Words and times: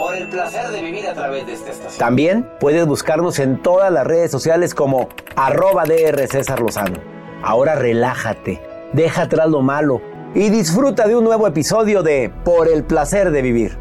Por 0.00 0.16
el 0.16 0.28
placer 0.28 0.70
de 0.70 0.80
vivir 0.80 1.06
a 1.06 1.12
través 1.12 1.46
de 1.46 1.52
esta 1.52 1.72
estación. 1.72 1.98
También 1.98 2.48
puedes 2.58 2.86
buscarnos 2.86 3.38
en 3.38 3.60
todas 3.60 3.92
las 3.92 4.06
redes 4.06 4.30
sociales 4.30 4.74
como 4.74 5.10
arroba 5.36 5.84
DR 5.84 6.26
César 6.26 6.58
Lozano. 6.60 6.98
Ahora 7.42 7.74
relájate, 7.74 8.62
deja 8.94 9.24
atrás 9.24 9.50
lo 9.50 9.60
malo 9.60 10.00
y 10.34 10.48
disfruta 10.48 11.06
de 11.06 11.16
un 11.16 11.24
nuevo 11.24 11.46
episodio 11.46 12.02
de 12.02 12.32
Por 12.46 12.68
el 12.68 12.82
placer 12.82 13.30
de 13.30 13.42
vivir. 13.42 13.76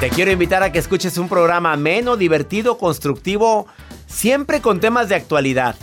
Te 0.00 0.10
quiero 0.10 0.32
invitar 0.32 0.64
a 0.64 0.72
que 0.72 0.80
escuches 0.80 1.18
un 1.18 1.28
programa 1.28 1.72
ameno, 1.72 2.16
divertido, 2.16 2.78
constructivo, 2.78 3.68
siempre 4.08 4.60
con 4.60 4.80
temas 4.80 5.08
de 5.08 5.14
actualidad. 5.14 5.76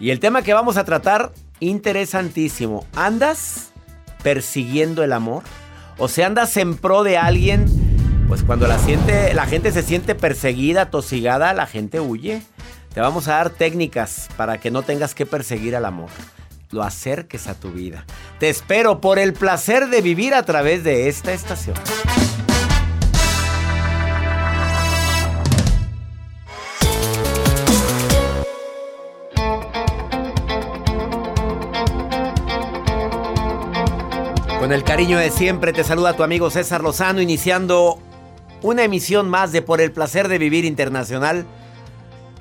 Y 0.00 0.08
el 0.08 0.18
tema 0.18 0.40
que 0.40 0.54
vamos 0.54 0.78
a 0.78 0.84
tratar, 0.84 1.30
interesantísimo. 1.60 2.86
¿Andas 2.96 3.73
persiguiendo 4.24 5.04
el 5.04 5.12
amor? 5.12 5.44
O 5.98 6.08
sea, 6.08 6.26
andas 6.26 6.56
en 6.56 6.76
pro 6.76 7.04
de 7.04 7.16
alguien, 7.16 7.66
pues 8.26 8.42
cuando 8.42 8.66
la, 8.66 8.80
siente, 8.80 9.32
la 9.34 9.46
gente 9.46 9.70
se 9.70 9.84
siente 9.84 10.16
perseguida, 10.16 10.90
tosigada, 10.90 11.52
la 11.52 11.66
gente 11.66 12.00
huye. 12.00 12.42
Te 12.92 13.00
vamos 13.00 13.28
a 13.28 13.34
dar 13.34 13.50
técnicas 13.50 14.28
para 14.36 14.58
que 14.58 14.72
no 14.72 14.82
tengas 14.82 15.14
que 15.14 15.26
perseguir 15.26 15.76
al 15.76 15.84
amor. 15.84 16.10
Lo 16.72 16.82
acerques 16.82 17.46
a 17.46 17.54
tu 17.54 17.70
vida. 17.70 18.04
Te 18.40 18.48
espero 18.48 19.00
por 19.00 19.20
el 19.20 19.34
placer 19.34 19.88
de 19.88 20.00
vivir 20.00 20.34
a 20.34 20.42
través 20.42 20.82
de 20.82 21.08
esta 21.08 21.32
estación. 21.32 21.76
Con 34.64 34.72
el 34.72 34.82
cariño 34.82 35.18
de 35.18 35.30
siempre 35.30 35.74
te 35.74 35.84
saluda 35.84 36.16
tu 36.16 36.22
amigo 36.22 36.48
César 36.48 36.82
Lozano 36.82 37.20
iniciando 37.20 37.98
una 38.62 38.82
emisión 38.82 39.28
más 39.28 39.52
de 39.52 39.60
Por 39.60 39.82
el 39.82 39.92
placer 39.92 40.26
de 40.26 40.38
vivir 40.38 40.64
internacional 40.64 41.44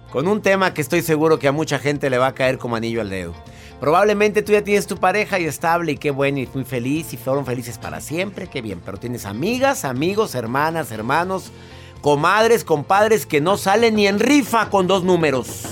con 0.10 0.30
un 0.30 0.42
tema 0.42 0.74
que 0.74 0.80
estoy 0.80 1.02
seguro 1.02 1.38
que 1.38 1.50
a 1.50 1.52
mucha 1.52 1.80
gente 1.80 2.10
le 2.10 2.18
va 2.18 2.28
a 2.28 2.34
caer 2.34 2.60
como 2.60 2.78
anillo 2.78 3.02
al 3.02 3.10
dedo. 3.10 3.34
Probablemente 3.82 4.42
tú 4.42 4.54
ya 4.54 4.64
tienes 4.64 4.88
tu 4.88 4.96
pareja 4.96 5.38
y 5.38 5.44
estable 5.44 5.92
y 5.92 5.98
qué 5.98 6.12
bueno 6.12 6.40
y 6.40 6.48
muy 6.54 6.64
feliz 6.64 7.12
y 7.12 7.18
fueron 7.18 7.46
felices 7.46 7.78
para 7.78 8.00
siempre, 8.00 8.48
qué 8.48 8.62
bien, 8.62 8.80
pero 8.86 8.98
tienes 8.98 9.26
amigas, 9.26 9.84
amigos, 9.84 10.34
hermanas, 10.34 10.94
hermanos, 10.94 11.52
comadres, 12.00 12.64
compadres 12.64 13.26
que 13.26 13.42
no 13.42 13.58
salen 13.58 13.96
ni 13.96 14.08
en 14.08 14.20
rifa 14.20 14.70
con 14.70 14.88
dos 14.88 15.04
números. 15.04 15.66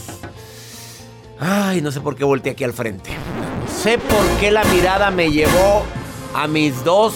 Ay, 1.39 1.79
no 1.79 1.93
sé 1.93 2.01
por 2.01 2.17
qué 2.17 2.25
volteé 2.25 2.51
aquí 2.51 2.65
al 2.65 2.73
frente. 2.73 3.11
No 3.11 3.73
sé 3.73 3.97
por 3.97 4.25
qué 4.41 4.51
la 4.51 4.65
mirada 4.65 5.11
me 5.11 5.31
llevó 5.31 5.85
a 6.33 6.47
mis 6.47 6.83
dos, 6.83 7.13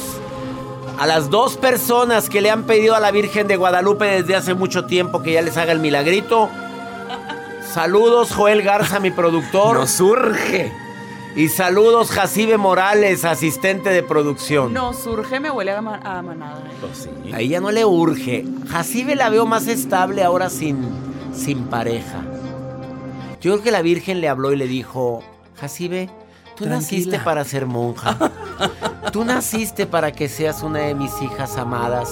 a 0.99 1.05
las 1.07 1.29
dos 1.29 1.57
personas 1.57 2.29
que 2.29 2.41
le 2.41 2.49
han 2.51 2.63
pedido 2.63 2.95
a 2.95 2.99
la 2.99 3.11
Virgen 3.11 3.47
de 3.47 3.55
Guadalupe 3.55 4.05
desde 4.05 4.35
hace 4.35 4.53
mucho 4.53 4.85
tiempo 4.85 5.21
que 5.23 5.33
ya 5.33 5.41
les 5.41 5.57
haga 5.57 5.71
el 5.71 5.79
milagrito. 5.79 6.49
Saludos 7.73 8.31
Joel 8.33 8.61
Garza, 8.61 8.99
mi 8.99 9.11
productor. 9.11 9.77
Nos 9.77 9.91
surge. 9.91 10.71
Y 11.35 11.49
saludos 11.49 12.11
Jacibe 12.11 12.57
Morales, 12.57 13.25
asistente 13.25 13.89
de 13.89 14.03
producción. 14.03 14.71
No, 14.73 14.93
surge, 14.93 15.41
me 15.41 15.51
huele 15.51 15.71
a, 15.71 15.81
ma- 15.81 15.99
a 16.01 16.21
manada. 16.21 16.59
¿eh? 16.59 16.73
Pues 16.79 17.09
sí. 17.25 17.33
A 17.33 17.41
ella 17.41 17.59
no 17.59 17.71
le 17.71 17.83
urge. 17.83 18.45
Jacibe 18.69 19.15
la 19.17 19.27
veo 19.29 19.45
más 19.45 19.67
estable 19.67 20.23
ahora 20.23 20.49
sin, 20.49 20.77
sin 21.35 21.65
pareja. 21.65 22.21
Yo 23.41 23.51
creo 23.51 23.63
que 23.63 23.71
la 23.71 23.81
Virgen 23.81 24.21
le 24.21 24.29
habló 24.29 24.53
y 24.53 24.55
le 24.55 24.65
dijo, 24.67 25.23
Jacibe, 25.59 26.09
tú 26.55 26.63
Tranquila. 26.63 26.75
naciste 26.75 27.19
para 27.19 27.43
ser 27.43 27.65
monja. 27.65 28.17
tú 29.11 29.23
naciste 29.23 29.85
para 29.85 30.11
que 30.11 30.29
seas 30.29 30.63
una 30.63 30.79
de 30.79 30.95
mis 30.95 31.11
hijas 31.21 31.57
amadas. 31.57 32.09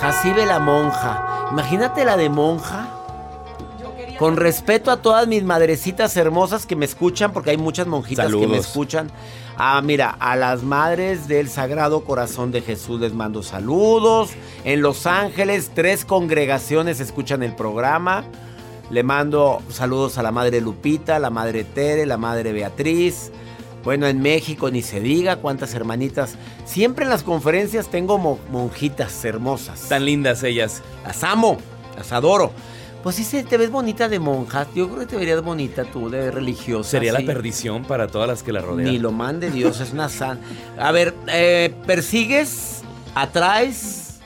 Jacibe 0.00 0.46
la 0.46 0.58
monja. 0.58 1.48
Imagínate 1.52 2.04
la 2.04 2.16
de 2.16 2.28
monja. 2.28 2.92
Con 4.18 4.36
respeto 4.36 4.90
a 4.90 4.96
todas 5.02 5.26
mis 5.28 5.42
madrecitas 5.44 6.16
hermosas 6.16 6.64
que 6.64 6.74
me 6.74 6.86
escuchan, 6.86 7.32
porque 7.32 7.50
hay 7.50 7.58
muchas 7.58 7.86
monjitas 7.86 8.32
que 8.32 8.46
me 8.46 8.56
escuchan. 8.56 9.10
Ah, 9.58 9.80
mira, 9.82 10.10
a 10.18 10.36
las 10.36 10.62
madres 10.62 11.28
del 11.28 11.50
Sagrado 11.50 12.02
Corazón 12.04 12.50
de 12.50 12.62
Jesús 12.62 13.00
les 13.00 13.12
mando 13.12 13.42
saludos. 13.42 14.30
En 14.64 14.80
Los 14.80 15.06
Ángeles, 15.06 15.70
tres 15.74 16.04
congregaciones 16.06 17.00
escuchan 17.00 17.42
el 17.42 17.54
programa. 17.54 18.24
Le 18.90 19.02
mando 19.02 19.60
saludos 19.68 20.16
a 20.16 20.22
la 20.22 20.30
madre 20.32 20.60
Lupita, 20.60 21.18
la 21.18 21.30
madre 21.30 21.64
Tere, 21.64 22.06
la 22.06 22.16
madre 22.16 22.52
Beatriz. 22.52 23.32
Bueno, 23.86 24.08
en 24.08 24.20
México 24.20 24.68
ni 24.68 24.82
se 24.82 24.98
diga 24.98 25.36
cuántas 25.36 25.72
hermanitas. 25.72 26.34
Siempre 26.64 27.04
en 27.04 27.08
las 27.10 27.22
conferencias 27.22 27.86
tengo 27.88 28.18
mo- 28.18 28.40
monjitas 28.50 29.24
hermosas. 29.24 29.88
Tan 29.88 30.04
lindas 30.04 30.42
ellas. 30.42 30.82
Las 31.04 31.22
amo, 31.22 31.58
las 31.96 32.10
adoro. 32.10 32.50
Pues 33.04 33.14
sí, 33.14 33.44
te 33.44 33.56
ves 33.56 33.70
bonita 33.70 34.08
de 34.08 34.18
monja. 34.18 34.66
Yo 34.74 34.88
creo 34.88 34.98
que 34.98 35.06
te 35.06 35.14
verías 35.16 35.40
bonita 35.40 35.84
tú 35.84 36.10
de 36.10 36.32
religiosa. 36.32 36.90
Sería 36.90 37.12
la 37.12 37.20
perdición 37.20 37.84
para 37.84 38.08
todas 38.08 38.26
las 38.26 38.42
que 38.42 38.50
la 38.52 38.60
rodean. 38.60 38.90
Ni 38.90 38.98
lo 38.98 39.12
mande 39.12 39.52
Dios, 39.52 39.78
es 39.80 39.92
una 39.92 40.08
san. 40.08 40.40
A 40.76 40.90
ver, 40.90 41.14
eh, 41.28 41.72
persigues, 41.86 42.82
atraes 43.14 44.18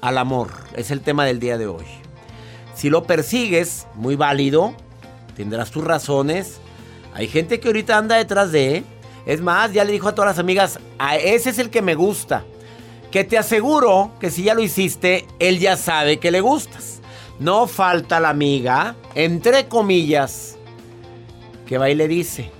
al 0.00 0.18
amor. 0.18 0.50
Es 0.74 0.90
el 0.90 1.00
tema 1.00 1.24
del 1.24 1.38
día 1.38 1.58
de 1.58 1.68
hoy. 1.68 1.84
Si 2.74 2.90
lo 2.90 3.04
persigues, 3.04 3.86
muy 3.94 4.16
válido, 4.16 4.74
tendrás 5.36 5.70
tus 5.70 5.84
razones. 5.84 6.58
Hay 7.14 7.28
gente 7.28 7.60
que 7.60 7.68
ahorita 7.68 7.96
anda 7.96 8.16
detrás 8.16 8.50
de. 8.50 8.82
Es 9.26 9.40
más, 9.40 9.72
ya 9.72 9.84
le 9.84 9.92
dijo 9.92 10.08
a 10.08 10.14
todas 10.14 10.30
las 10.30 10.38
amigas, 10.38 10.78
a 10.98 11.16
ese 11.16 11.50
es 11.50 11.58
el 11.58 11.68
que 11.68 11.82
me 11.82 11.96
gusta. 11.96 12.44
Que 13.10 13.24
te 13.24 13.36
aseguro 13.36 14.12
que 14.20 14.30
si 14.30 14.44
ya 14.44 14.54
lo 14.54 14.62
hiciste, 14.62 15.26
él 15.40 15.58
ya 15.58 15.76
sabe 15.76 16.18
que 16.18 16.30
le 16.30 16.40
gustas. 16.40 17.00
No 17.40 17.66
falta 17.66 18.20
la 18.20 18.30
amiga, 18.30 18.94
entre 19.14 19.66
comillas, 19.66 20.56
que 21.66 21.76
va 21.76 21.90
y 21.90 21.94
le 21.94 22.08
dice, 22.08 22.50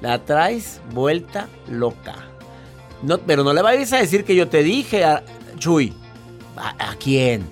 la 0.00 0.24
traes 0.24 0.80
vuelta 0.92 1.48
loca. 1.68 2.14
No, 3.02 3.18
pero 3.18 3.42
no 3.42 3.52
le 3.52 3.62
vayas 3.62 3.92
a 3.92 3.98
decir 3.98 4.24
que 4.24 4.34
yo 4.34 4.48
te 4.48 4.62
dije, 4.62 5.04
a, 5.04 5.24
Chuy. 5.58 5.94
¿A, 6.56 6.94
quién? 6.96 7.48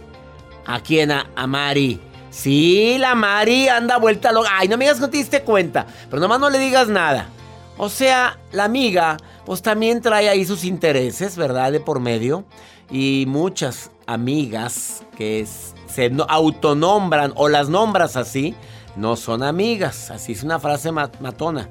¿A 0.67 0.81
quién? 0.81 1.12
A, 1.12 1.47
Mari. 1.47 2.00
Sí, 2.31 2.97
la 2.99 3.15
Mari 3.15 3.69
anda 3.69 3.99
vuelta 3.99 4.33
loca. 4.33 4.50
Ay, 4.53 4.69
no 4.69 4.77
me 4.77 4.87
no 4.87 5.09
te 5.09 5.17
diste 5.17 5.43
cuenta. 5.43 5.87
Pero 6.11 6.21
nomás 6.21 6.41
no 6.41 6.50
le 6.50 6.59
digas 6.59 6.88
nada. 6.88 7.29
O 7.78 7.88
sea, 7.88 8.38
la 8.52 8.64
amiga, 8.64 9.17
pues 9.44 9.61
también 9.62 10.00
trae 10.00 10.28
ahí 10.28 10.44
sus 10.44 10.64
intereses, 10.64 11.37
¿verdad? 11.37 11.73
De 11.73 11.81
por 11.81 12.00
medio. 12.00 12.44
Y 12.90 13.25
muchas 13.28 13.90
amigas 14.06 15.02
que 15.17 15.46
se 15.87 16.08
no- 16.11 16.25
autonombran 16.28 17.32
o 17.37 17.49
las 17.49 17.69
nombras 17.69 18.17
así, 18.17 18.55
no 18.96 19.17
son 19.17 19.43
amigas. 19.43 20.11
Así 20.11 20.32
es 20.32 20.43
una 20.43 20.58
frase 20.58 20.90
ma- 20.93 21.11
matona. 21.20 21.69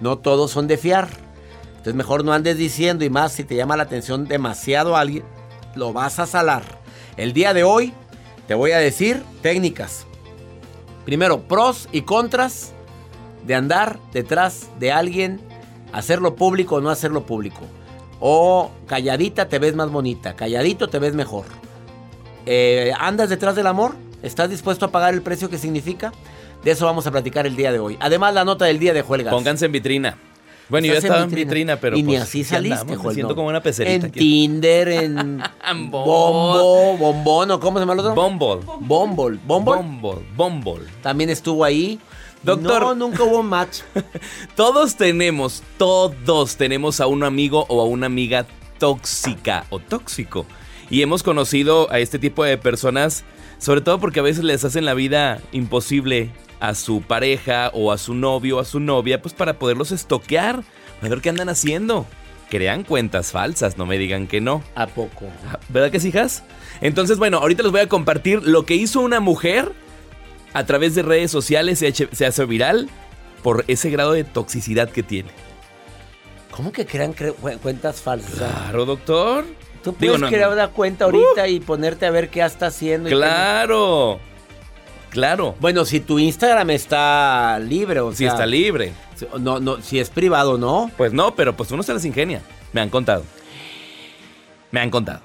No 0.00 0.18
todos 0.18 0.50
son 0.52 0.68
de 0.68 0.76
fiar. 0.78 1.08
Entonces 1.70 1.94
mejor 1.94 2.24
no 2.24 2.32
andes 2.32 2.56
diciendo 2.58 3.04
y 3.04 3.10
más 3.10 3.32
si 3.32 3.42
te 3.44 3.56
llama 3.56 3.76
la 3.76 3.84
atención 3.84 4.26
demasiado 4.28 4.96
a 4.96 5.00
alguien, 5.00 5.24
lo 5.74 5.92
vas 5.92 6.18
a 6.18 6.26
salar. 6.26 6.62
El 7.16 7.32
día 7.32 7.54
de 7.54 7.64
hoy 7.64 7.92
te 8.46 8.54
voy 8.54 8.72
a 8.72 8.78
decir 8.78 9.22
técnicas. 9.42 10.06
Primero, 11.06 11.40
pros 11.48 11.88
y 11.90 12.02
contras 12.02 12.72
de 13.46 13.54
andar 13.54 13.98
detrás 14.12 14.68
de 14.78 14.92
alguien, 14.92 15.40
hacerlo 15.92 16.36
público 16.36 16.76
o 16.76 16.80
no 16.80 16.90
hacerlo 16.90 17.24
público. 17.24 17.60
O 18.20 18.70
calladita 18.86 19.48
te 19.48 19.58
ves 19.58 19.74
más 19.74 19.90
bonita, 19.90 20.36
calladito 20.36 20.88
te 20.88 20.98
ves 20.98 21.14
mejor. 21.14 21.46
Eh, 22.46 22.92
¿Andas 22.98 23.28
detrás 23.28 23.56
del 23.56 23.66
amor? 23.66 23.94
¿Estás 24.22 24.50
dispuesto 24.50 24.86
a 24.86 24.90
pagar 24.90 25.14
el 25.14 25.22
precio 25.22 25.48
que 25.48 25.58
significa? 25.58 26.12
De 26.64 26.72
eso 26.72 26.84
vamos 26.84 27.06
a 27.06 27.10
platicar 27.10 27.46
el 27.46 27.56
día 27.56 27.72
de 27.72 27.78
hoy. 27.78 27.96
Además, 28.00 28.34
la 28.34 28.44
nota 28.44 28.66
del 28.66 28.78
día 28.78 28.92
de 28.92 29.02
Juelgas. 29.02 29.32
Pónganse 29.32 29.66
en 29.66 29.72
vitrina. 29.72 30.18
Bueno, 30.70 30.86
yo 30.86 30.94
estaba 30.94 31.22
en 31.22 31.30
vitrina, 31.30 31.76
pero. 31.76 31.96
Y 31.96 32.02
ni 32.02 32.12
pues, 32.12 32.22
así 32.22 32.40
aquí 32.40 32.48
saliste, 32.48 32.96
Joel, 32.96 33.14
siento 33.14 33.34
como 33.34 33.48
una 33.48 33.60
pecerita. 33.60 34.06
En 34.06 34.10
aquí. 34.12 34.20
Tinder, 34.20 34.88
en. 34.88 35.42
Bombo, 35.90 36.96
Bombón, 36.96 37.50
¿o 37.50 37.60
cómo 37.60 37.78
se 37.78 37.82
llama 37.82 37.94
el 37.94 38.00
otro? 38.00 38.14
Bumble. 38.14 38.64
Bumble. 38.80 39.38
Bumble. 39.44 39.74
Bumble. 39.74 40.26
Bumble. 40.36 40.86
También 41.02 41.28
estuvo 41.30 41.64
ahí. 41.64 41.98
Doctor. 42.42 42.82
No, 42.82 42.94
nunca 42.94 43.22
hubo 43.22 43.42
match. 43.42 43.80
Todos 44.56 44.96
tenemos, 44.96 45.62
todos 45.76 46.56
tenemos 46.56 47.00
a 47.00 47.06
un 47.06 47.22
amigo 47.22 47.66
o 47.68 47.80
a 47.80 47.84
una 47.84 48.06
amiga 48.06 48.46
tóxica 48.78 49.66
o 49.70 49.78
tóxico. 49.78 50.46
Y 50.88 51.02
hemos 51.02 51.22
conocido 51.22 51.90
a 51.92 51.98
este 51.98 52.18
tipo 52.18 52.42
de 52.42 52.58
personas, 52.58 53.24
sobre 53.58 53.80
todo 53.80 54.00
porque 54.00 54.20
a 54.20 54.24
veces 54.24 54.42
les 54.42 54.64
hacen 54.64 54.84
la 54.84 54.94
vida 54.94 55.40
imposible 55.52 56.30
a 56.58 56.74
su 56.74 57.02
pareja 57.02 57.70
o 57.74 57.92
a 57.92 57.98
su 57.98 58.14
novio 58.14 58.56
o 58.56 58.60
a 58.60 58.64
su 58.64 58.80
novia, 58.80 59.22
pues 59.22 59.34
para 59.34 59.58
poderlos 59.58 59.92
estoquear, 59.92 60.64
a 61.02 61.08
ver 61.08 61.20
qué 61.20 61.28
andan 61.28 61.48
haciendo. 61.48 62.06
Crean 62.48 62.82
cuentas 62.82 63.30
falsas, 63.30 63.78
no 63.78 63.86
me 63.86 63.96
digan 63.96 64.26
que 64.26 64.40
no. 64.40 64.64
¿A 64.74 64.88
poco? 64.88 65.26
¿Verdad 65.68 65.92
que 65.92 66.00
sí, 66.00 66.08
hijas? 66.08 66.42
Entonces, 66.80 67.18
bueno, 67.18 67.38
ahorita 67.38 67.62
les 67.62 67.70
voy 67.70 67.80
a 67.80 67.88
compartir 67.88 68.42
lo 68.42 68.66
que 68.66 68.74
hizo 68.74 69.00
una 69.00 69.20
mujer 69.20 69.72
a 70.52 70.64
través 70.66 70.94
de 70.94 71.02
redes 71.02 71.30
sociales, 71.30 71.78
se, 71.78 71.88
eche- 71.88 72.08
se 72.12 72.26
hace 72.26 72.44
viral 72.44 72.88
por 73.42 73.64
ese 73.68 73.90
grado 73.90 74.12
de 74.12 74.24
toxicidad 74.24 74.90
que 74.90 75.02
tiene. 75.02 75.30
¿Cómo 76.50 76.72
que 76.72 76.84
crean 76.86 77.14
cre- 77.14 77.34
cu- 77.34 77.58
cuentas 77.62 78.00
falsas? 78.00 78.34
Claro, 78.34 78.84
doctor. 78.84 79.44
Tú 79.82 79.94
Digo, 79.98 80.14
puedes 80.14 80.20
no, 80.20 80.28
crear 80.28 80.52
una 80.52 80.68
cuenta 80.68 81.06
ahorita 81.06 81.48
y 81.48 81.60
ponerte 81.60 82.04
a 82.06 82.10
ver 82.10 82.28
qué 82.28 82.44
está 82.44 82.66
haciendo. 82.66 83.08
y. 83.08 83.12
Claro. 83.12 84.18
Claro. 85.08 85.56
Bueno, 85.58 85.84
si 85.84 86.00
tu 86.00 86.18
Instagram 86.18 86.70
está 86.70 87.58
libre, 87.58 88.00
o 88.00 88.12
Si 88.12 88.18
sea, 88.18 88.28
está 88.28 88.46
libre. 88.46 88.92
si- 89.16 89.26
No, 89.40 89.58
no, 89.58 89.80
si 89.80 89.98
es 89.98 90.10
privado, 90.10 90.58
¿no? 90.58 90.90
Pues 90.96 91.12
no, 91.12 91.34
pero 91.34 91.56
pues 91.56 91.70
uno 91.70 91.82
se 91.82 91.94
las 91.94 92.04
ingenia. 92.04 92.42
Me 92.72 92.80
han 92.80 92.90
contado. 92.90 93.24
Me 94.70 94.80
han 94.80 94.90
contado. 94.90 95.20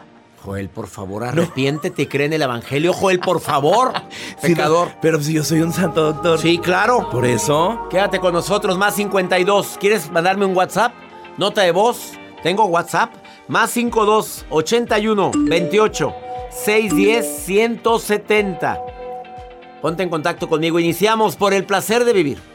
Joel, 0.46 0.70
por 0.70 0.86
favor, 0.86 1.24
arrepiéntete 1.24 2.04
y 2.04 2.06
cree 2.06 2.28
en 2.28 2.34
el 2.34 2.44
evangelio. 2.44 2.94
Joel, 2.94 3.20
por 3.20 3.42
favor, 3.42 3.92
pecador. 4.42 4.90
Pero 5.02 5.20
si 5.20 5.34
yo 5.34 5.44
soy 5.44 5.62
un 5.62 5.74
santo 5.74 6.14
doctor. 6.14 6.38
Sí, 6.40 6.60
claro. 6.60 7.10
Por 7.10 7.26
eso. 7.26 7.88
Quédate 7.90 8.20
con 8.20 8.32
nosotros, 8.32 8.78
más 8.78 8.96
52. 8.96 9.78
¿Quieres 9.80 10.12
mandarme 10.12 10.46
un 10.46 10.56
WhatsApp? 10.56 10.94
Nota 11.40 11.64
de 11.64 11.72
voz. 11.72 12.12
Tengo 12.44 12.66
WhatsApp. 12.66 13.12
Más 13.48 13.72
52 13.72 14.46
81 14.50 15.32
28 15.34 16.16
610 16.52 17.44
170. 17.46 18.80
Ponte 19.82 20.04
en 20.04 20.10
contacto 20.10 20.48
conmigo. 20.48 20.80
Iniciamos 20.80 21.36
por 21.36 21.56
el 21.56 21.66
placer 21.66 22.06
de 22.06 22.14
vivir. 22.14 22.55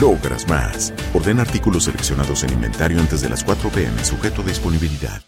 logras 0.00 0.48
más. 0.48 0.92
Orden 1.14 1.40
artículos 1.40 1.84
seleccionados 1.84 2.44
en 2.44 2.52
inventario 2.52 2.98
antes 3.00 3.20
de 3.20 3.28
las 3.28 3.44
4 3.44 3.70
pm, 3.70 4.04
sujeto 4.04 4.42
a 4.42 4.44
disponibilidad. 4.44 5.22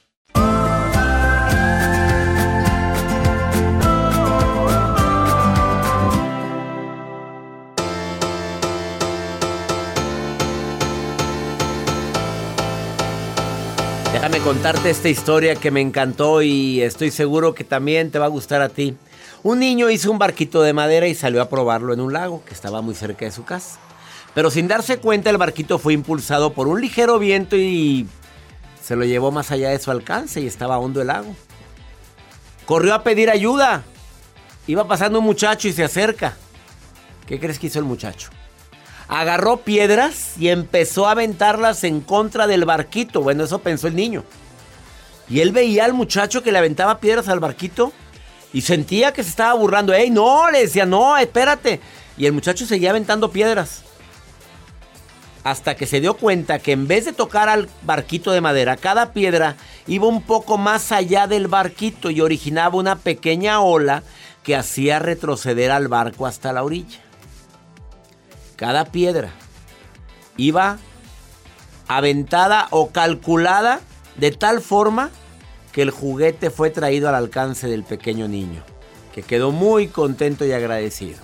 Déjame 14.12 14.38
contarte 14.38 14.88
esta 14.88 15.10
historia 15.10 15.54
que 15.54 15.70
me 15.70 15.82
encantó 15.82 16.40
y 16.40 16.80
estoy 16.80 17.10
seguro 17.10 17.54
que 17.54 17.62
también 17.62 18.10
te 18.10 18.18
va 18.18 18.24
a 18.24 18.28
gustar 18.28 18.62
a 18.62 18.70
ti. 18.70 18.96
Un 19.42 19.58
niño 19.58 19.90
hizo 19.90 20.10
un 20.10 20.18
barquito 20.18 20.62
de 20.62 20.72
madera 20.72 21.06
y 21.06 21.14
salió 21.14 21.42
a 21.42 21.50
probarlo 21.50 21.92
en 21.92 22.00
un 22.00 22.14
lago 22.14 22.42
que 22.42 22.54
estaba 22.54 22.80
muy 22.80 22.94
cerca 22.94 23.26
de 23.26 23.32
su 23.32 23.44
casa. 23.44 23.78
Pero 24.34 24.50
sin 24.50 24.66
darse 24.68 24.98
cuenta 24.98 25.30
el 25.30 25.38
barquito 25.38 25.78
fue 25.78 25.92
impulsado 25.92 26.52
por 26.52 26.66
un 26.66 26.80
ligero 26.80 27.18
viento 27.18 27.56
y 27.56 28.06
se 28.82 28.96
lo 28.96 29.04
llevó 29.04 29.30
más 29.30 29.50
allá 29.50 29.70
de 29.70 29.78
su 29.78 29.90
alcance 29.90 30.40
y 30.40 30.46
estaba 30.46 30.78
hondo 30.78 31.00
el 31.00 31.06
lago. 31.06 31.34
Corrió 32.66 32.94
a 32.94 33.02
pedir 33.02 33.30
ayuda. 33.30 33.84
Iba 34.66 34.88
pasando 34.88 35.20
un 35.20 35.24
muchacho 35.24 35.68
y 35.68 35.72
se 35.72 35.84
acerca. 35.84 36.36
¿Qué 37.26 37.38
crees 37.38 37.58
que 37.58 37.68
hizo 37.68 37.78
el 37.78 37.84
muchacho? 37.84 38.30
Agarró 39.06 39.58
piedras 39.58 40.32
y 40.38 40.48
empezó 40.48 41.06
a 41.06 41.12
aventarlas 41.12 41.84
en 41.84 42.00
contra 42.00 42.46
del 42.46 42.64
barquito. 42.64 43.22
Bueno, 43.22 43.44
eso 43.44 43.60
pensó 43.60 43.86
el 43.86 43.94
niño. 43.94 44.24
Y 45.28 45.40
él 45.40 45.52
veía 45.52 45.84
al 45.84 45.94
muchacho 45.94 46.42
que 46.42 46.52
le 46.52 46.58
aventaba 46.58 46.98
piedras 46.98 47.28
al 47.28 47.40
barquito 47.40 47.94
Y 48.52 48.60
sentía 48.60 49.12
que 49.12 49.22
se 49.22 49.30
estaba 49.30 49.54
burlando. 49.54 49.92
¡Ey, 49.92 50.10
no! 50.10 50.50
Le 50.50 50.60
decía, 50.60 50.86
no, 50.86 51.16
espérate. 51.16 51.80
Y 52.16 52.26
el 52.26 52.32
muchacho 52.32 52.66
seguía 52.66 52.90
aventando 52.90 53.30
piedras. 53.30 53.82
Hasta 55.44 55.76
que 55.76 55.86
se 55.86 56.00
dio 56.00 56.14
cuenta 56.14 56.58
que 56.58 56.72
en 56.72 56.88
vez 56.88 57.04
de 57.04 57.12
tocar 57.12 57.50
al 57.50 57.68
barquito 57.82 58.32
de 58.32 58.40
madera, 58.40 58.78
cada 58.78 59.12
piedra 59.12 59.56
iba 59.86 60.06
un 60.06 60.22
poco 60.22 60.56
más 60.56 60.90
allá 60.90 61.26
del 61.26 61.48
barquito 61.48 62.10
y 62.10 62.22
originaba 62.22 62.76
una 62.76 62.96
pequeña 62.96 63.60
ola 63.60 64.02
que 64.42 64.56
hacía 64.56 64.98
retroceder 64.98 65.70
al 65.70 65.88
barco 65.88 66.26
hasta 66.26 66.52
la 66.54 66.64
orilla. 66.64 66.98
Cada 68.56 68.86
piedra 68.86 69.32
iba 70.38 70.78
aventada 71.88 72.68
o 72.70 72.90
calculada 72.90 73.80
de 74.16 74.30
tal 74.30 74.62
forma 74.62 75.10
que 75.72 75.82
el 75.82 75.90
juguete 75.90 76.50
fue 76.50 76.70
traído 76.70 77.08
al 77.08 77.16
alcance 77.16 77.66
del 77.68 77.82
pequeño 77.84 78.28
niño, 78.28 78.62
que 79.12 79.22
quedó 79.22 79.50
muy 79.50 79.88
contento 79.88 80.46
y 80.46 80.52
agradecido. 80.52 81.18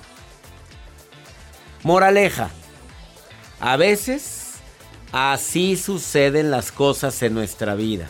Moraleja, 1.85 2.51
a 3.61 3.77
veces 3.77 4.55
así 5.13 5.77
suceden 5.77 6.51
las 6.51 6.73
cosas 6.73 7.23
en 7.23 7.35
nuestra 7.35 7.75
vida. 7.75 8.09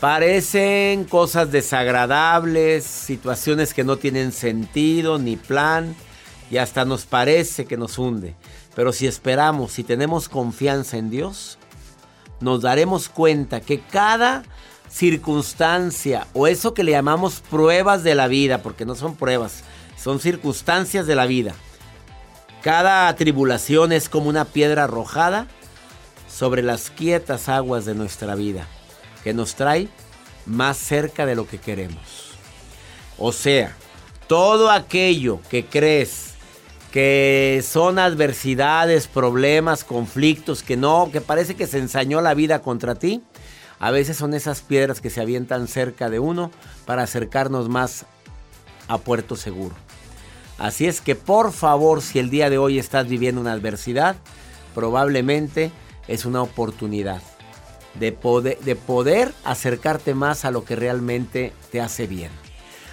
Parecen 0.00 1.04
cosas 1.04 1.52
desagradables, 1.52 2.84
situaciones 2.84 3.72
que 3.72 3.84
no 3.84 3.98
tienen 3.98 4.32
sentido 4.32 5.18
ni 5.18 5.36
plan 5.36 5.94
y 6.50 6.56
hasta 6.56 6.84
nos 6.84 7.06
parece 7.06 7.66
que 7.66 7.76
nos 7.76 7.98
hunde. 7.98 8.34
Pero 8.74 8.92
si 8.92 9.06
esperamos, 9.06 9.72
si 9.72 9.84
tenemos 9.84 10.28
confianza 10.28 10.96
en 10.96 11.08
Dios, 11.08 11.58
nos 12.40 12.62
daremos 12.62 13.08
cuenta 13.08 13.60
que 13.60 13.78
cada 13.78 14.42
circunstancia 14.90 16.26
o 16.32 16.48
eso 16.48 16.74
que 16.74 16.82
le 16.82 16.90
llamamos 16.90 17.40
pruebas 17.48 18.02
de 18.02 18.16
la 18.16 18.26
vida, 18.26 18.58
porque 18.60 18.84
no 18.84 18.96
son 18.96 19.14
pruebas, 19.14 19.62
son 19.96 20.18
circunstancias 20.18 21.06
de 21.06 21.14
la 21.14 21.26
vida. 21.26 21.54
Cada 22.62 23.14
tribulación 23.16 23.90
es 23.90 24.08
como 24.08 24.28
una 24.28 24.44
piedra 24.44 24.84
arrojada 24.84 25.48
sobre 26.28 26.62
las 26.62 26.90
quietas 26.90 27.48
aguas 27.48 27.84
de 27.84 27.94
nuestra 27.96 28.36
vida, 28.36 28.68
que 29.24 29.34
nos 29.34 29.56
trae 29.56 29.88
más 30.46 30.76
cerca 30.76 31.26
de 31.26 31.34
lo 31.34 31.46
que 31.48 31.58
queremos. 31.58 32.36
O 33.18 33.32
sea, 33.32 33.76
todo 34.28 34.70
aquello 34.70 35.40
que 35.50 35.66
crees 35.66 36.34
que 36.92 37.64
son 37.66 37.98
adversidades, 37.98 39.08
problemas, 39.08 39.82
conflictos, 39.82 40.62
que 40.62 40.76
no, 40.76 41.10
que 41.10 41.20
parece 41.20 41.56
que 41.56 41.66
se 41.66 41.78
ensañó 41.78 42.20
la 42.20 42.34
vida 42.34 42.62
contra 42.62 42.94
ti, 42.94 43.22
a 43.80 43.90
veces 43.90 44.16
son 44.16 44.34
esas 44.34 44.60
piedras 44.60 45.00
que 45.00 45.10
se 45.10 45.20
avientan 45.20 45.66
cerca 45.66 46.10
de 46.10 46.20
uno 46.20 46.52
para 46.86 47.02
acercarnos 47.02 47.68
más 47.68 48.06
a 48.86 48.98
puerto 48.98 49.34
seguro. 49.34 49.74
Así 50.62 50.86
es 50.86 51.00
que 51.00 51.14
por 51.16 51.52
favor, 51.52 52.00
si 52.00 52.18
el 52.20 52.30
día 52.30 52.48
de 52.48 52.56
hoy 52.56 52.78
estás 52.78 53.08
viviendo 53.08 53.40
una 53.40 53.52
adversidad, 53.52 54.16
probablemente 54.76 55.72
es 56.08 56.24
una 56.24 56.40
oportunidad 56.40 57.20
de 57.94 58.12
poder, 58.12 58.58
de 58.60 58.76
poder 58.76 59.32
acercarte 59.44 60.14
más 60.14 60.44
a 60.44 60.50
lo 60.50 60.64
que 60.64 60.76
realmente 60.76 61.52
te 61.70 61.80
hace 61.80 62.06
bien. 62.06 62.30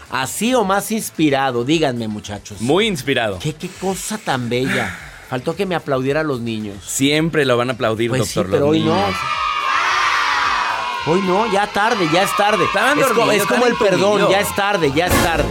Así 0.10 0.56
o 0.56 0.64
más 0.64 0.92
inspirado, 0.92 1.64
díganme 1.64 2.08
muchachos. 2.08 2.60
Muy 2.60 2.88
inspirado. 2.88 3.38
¿Qué, 3.40 3.54
qué 3.54 3.70
cosa 3.80 4.18
tan 4.18 4.50
bella. 4.50 4.98
Faltó 5.30 5.56
que 5.56 5.68
me 5.68 5.76
aplaudiera 5.76 6.24
los 6.24 6.42
niños. 6.42 6.78
Siempre 6.84 7.46
lo 7.46 7.56
van 7.56 7.70
a 7.70 7.74
aplaudir, 7.74 8.10
Pues 8.10 8.22
doctor. 8.22 8.46
sí, 8.48 8.52
pero 8.52 8.66
los 8.66 8.72
hoy 8.72 8.80
no. 8.84 8.98
Hoy 11.06 11.22
no, 11.22 11.52
ya 11.52 11.66
tarde, 11.68 12.08
ya 12.12 12.24
es 12.24 12.36
tarde. 12.36 12.66
Es, 12.66 13.08
co- 13.14 13.32
es 13.32 13.46
como 13.46 13.66
el 13.68 13.76
perdón, 13.76 14.28
ya 14.30 14.40
es 14.42 14.54
tarde, 14.56 14.92
ya 14.94 15.06
es 15.06 15.24
tarde. 15.24 15.46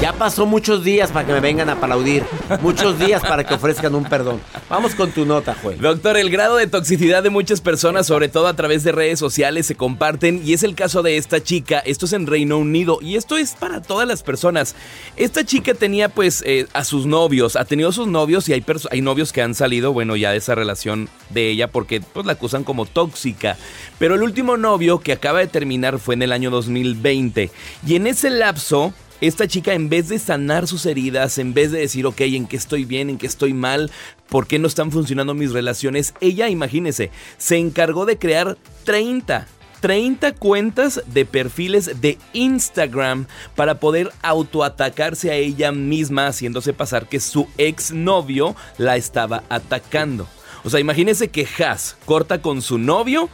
Ya 0.00 0.12
pasó 0.12 0.44
muchos 0.44 0.84
días 0.84 1.10
para 1.10 1.26
que 1.26 1.32
me 1.32 1.40
vengan 1.40 1.70
a 1.70 1.72
aplaudir. 1.72 2.24
Muchos 2.60 2.98
días 2.98 3.22
para 3.22 3.44
que 3.44 3.54
ofrezcan 3.54 3.94
un 3.94 4.04
perdón. 4.04 4.40
Vamos 4.68 4.94
con 4.94 5.10
tu 5.12 5.24
nota, 5.24 5.56
Joel. 5.62 5.80
Doctor, 5.80 6.16
el 6.18 6.30
grado 6.30 6.56
de 6.56 6.66
toxicidad 6.66 7.22
de 7.22 7.30
muchas 7.30 7.60
personas, 7.60 8.06
sobre 8.06 8.28
todo 8.28 8.46
a 8.46 8.54
través 8.54 8.84
de 8.84 8.92
redes 8.92 9.18
sociales, 9.18 9.66
se 9.66 9.76
comparten 9.76 10.42
y 10.44 10.52
es 10.52 10.62
el 10.62 10.74
caso 10.74 11.02
de 11.02 11.16
esta 11.16 11.42
chica. 11.42 11.78
Esto 11.78 12.06
es 12.06 12.12
en 12.12 12.26
Reino 12.26 12.58
Unido 12.58 12.98
y 13.00 13.16
esto 13.16 13.38
es 13.38 13.54
para 13.54 13.80
todas 13.80 14.06
las 14.06 14.22
personas. 14.22 14.74
Esta 15.16 15.44
chica 15.44 15.72
tenía 15.74 16.08
pues 16.08 16.42
eh, 16.44 16.66
a 16.74 16.84
sus 16.84 17.06
novios, 17.06 17.56
ha 17.56 17.64
tenido 17.64 17.90
sus 17.92 18.06
novios 18.06 18.48
y 18.48 18.52
hay, 18.52 18.64
hay 18.90 19.00
novios 19.00 19.32
que 19.32 19.42
han 19.42 19.54
salido, 19.54 19.92
bueno, 19.92 20.16
ya 20.16 20.32
de 20.32 20.38
esa 20.38 20.54
relación 20.54 21.08
de 21.30 21.50
ella 21.50 21.68
porque 21.68 22.00
pues 22.00 22.26
la 22.26 22.32
acusan 22.32 22.64
como 22.64 22.84
tóxica. 22.84 23.56
Pero 23.98 24.16
el 24.16 24.22
último 24.22 24.56
novio 24.56 25.00
que 25.00 25.12
acaba 25.12 25.38
de 25.38 25.46
terminar 25.46 25.98
fue 25.98 26.14
en 26.14 26.22
el 26.22 26.32
año 26.32 26.50
2020 26.50 27.50
y 27.86 27.96
en 27.96 28.06
ese 28.06 28.28
lapso 28.28 28.92
esta 29.26 29.48
chica 29.48 29.74
en 29.74 29.88
vez 29.88 30.08
de 30.08 30.18
sanar 30.18 30.66
sus 30.66 30.86
heridas, 30.86 31.38
en 31.38 31.54
vez 31.54 31.70
de 31.70 31.80
decir, 31.80 32.06
ok, 32.06 32.20
en 32.20 32.46
qué 32.46 32.56
estoy 32.56 32.84
bien, 32.84 33.10
en 33.10 33.18
qué 33.18 33.26
estoy 33.26 33.54
mal, 33.54 33.90
por 34.28 34.46
qué 34.46 34.58
no 34.58 34.66
están 34.66 34.90
funcionando 34.90 35.34
mis 35.34 35.52
relaciones, 35.52 36.14
ella, 36.20 36.48
imagínese, 36.48 37.10
se 37.38 37.56
encargó 37.56 38.06
de 38.06 38.18
crear 38.18 38.58
30. 38.84 39.46
30 39.80 40.32
cuentas 40.32 41.02
de 41.12 41.26
perfiles 41.26 42.00
de 42.00 42.16
Instagram 42.32 43.26
para 43.54 43.80
poder 43.80 44.10
autoatacarse 44.22 45.30
a 45.30 45.34
ella 45.34 45.72
misma 45.72 46.28
haciéndose 46.28 46.72
pasar 46.72 47.06
que 47.06 47.20
su 47.20 47.48
exnovio 47.58 48.56
la 48.78 48.96
estaba 48.96 49.44
atacando. 49.50 50.26
O 50.64 50.70
sea, 50.70 50.80
imagínese 50.80 51.28
que 51.28 51.46
Has 51.62 51.98
corta 52.06 52.40
con 52.40 52.62
su 52.62 52.78
novio 52.78 53.28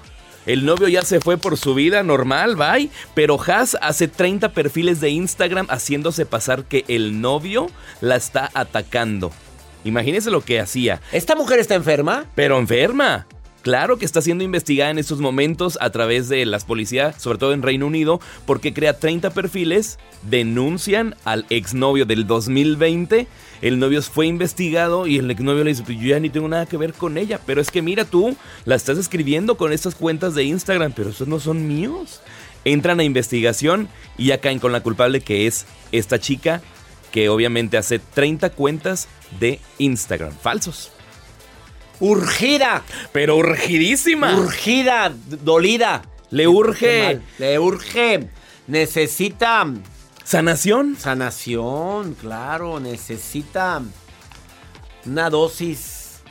el 0.47 0.65
novio 0.65 0.89
ya 0.89 1.03
se 1.03 1.21
fue 1.21 1.37
por 1.37 1.57
su 1.57 1.75
vida 1.75 2.03
normal, 2.03 2.57
bye. 2.57 2.91
Pero 3.15 3.39
Has 3.41 3.77
hace 3.81 4.09
30 4.09 4.53
perfiles 4.53 5.01
de 5.01 5.11
Instagram 5.11 5.67
haciéndose 5.71 6.27
pasar 6.27 6.65
que 6.65 6.85
el 6.89 7.21
novio 7.21 7.69
la 8.01 8.17
está 8.17 8.51
atacando. 8.55 9.33
Imagínese 9.85 10.31
lo 10.31 10.43
que 10.43 10.61
hacía. 10.61 11.01
¿Esta 11.13 11.35
mujer 11.35 11.59
está 11.59 11.75
enferma? 11.75 12.27
Pero 12.35 12.59
enferma. 12.59 13.27
Claro 13.63 13.99
que 13.99 14.07
está 14.07 14.23
siendo 14.23 14.43
investigada 14.43 14.91
en 14.91 14.99
estos 14.99 15.21
momentos 15.21 15.77
a 15.83 15.91
través 15.91 16.31
de 16.31 16.47
las 16.47 16.65
policías, 16.65 17.21
sobre 17.21 17.37
todo 17.37 17.53
en 17.53 17.61
Reino 17.61 17.87
Unido, 17.87 18.19
porque 18.47 18.73
crea 18.73 18.99
30 18.99 19.31
perfiles, 19.31 19.99
denuncian 20.23 21.15
al 21.25 21.45
exnovio 21.51 22.07
del 22.07 22.27
2020, 22.27 23.27
el 23.61 23.79
novio 23.79 24.01
fue 24.01 24.27
investigado 24.27 25.07
y 25.07 25.19
el 25.19 25.31
exnovio 25.31 25.63
le 25.63 25.73
dice, 25.73 25.83
"Pues 25.85 25.99
yo 25.99 26.09
ya 26.09 26.21
ni 26.21 26.31
tengo 26.31 26.49
nada 26.49 26.65
que 26.65 26.79
ver 26.79 26.95
con 26.95 27.19
ella, 27.19 27.39
pero 27.45 27.61
es 27.61 27.71
que 27.71 27.83
mira 27.83 28.07
tú, 28.07 28.35
la 28.65 28.77
estás 28.77 28.97
escribiendo 28.97 29.59
con 29.59 29.75
estas 29.75 29.95
cuentas 29.95 30.35
de 30.35 30.45
Instagram, 30.45 30.93
pero 30.93 31.11
esos 31.11 31.29
no 31.29 31.39
son 31.39 31.69
míos. 31.69 32.23
Entran 32.65 32.99
a 33.01 33.05
investigación 33.05 33.89
y 34.17 34.27
ya 34.27 34.39
caen 34.39 34.59
con 34.59 34.73
la 34.73 34.83
culpable 34.83 35.21
que 35.21 35.47
es 35.47 35.67
esta 35.93 36.19
chica 36.19 36.63
que 37.13 37.29
obviamente 37.29 37.77
hace 37.77 37.99
30 37.99 38.51
cuentas 38.51 39.07
de 39.39 39.61
Instagram 39.79 40.33
falsos. 40.33 40.93
Urgida. 42.01 42.83
Pero 43.13 43.37
urgidísima. 43.37 44.35
Urgida, 44.37 45.13
dolida. 45.43 46.03
Le 46.31 46.49
urge. 46.49 47.21
Le 47.39 47.59
urge. 47.59 48.29
Necesita 48.67 49.67
sanación. 50.25 50.97
sanación, 50.99 52.15
claro. 52.15 52.81
Necesita 52.81 53.83
una 55.07 55.31
dosis 55.31 56.23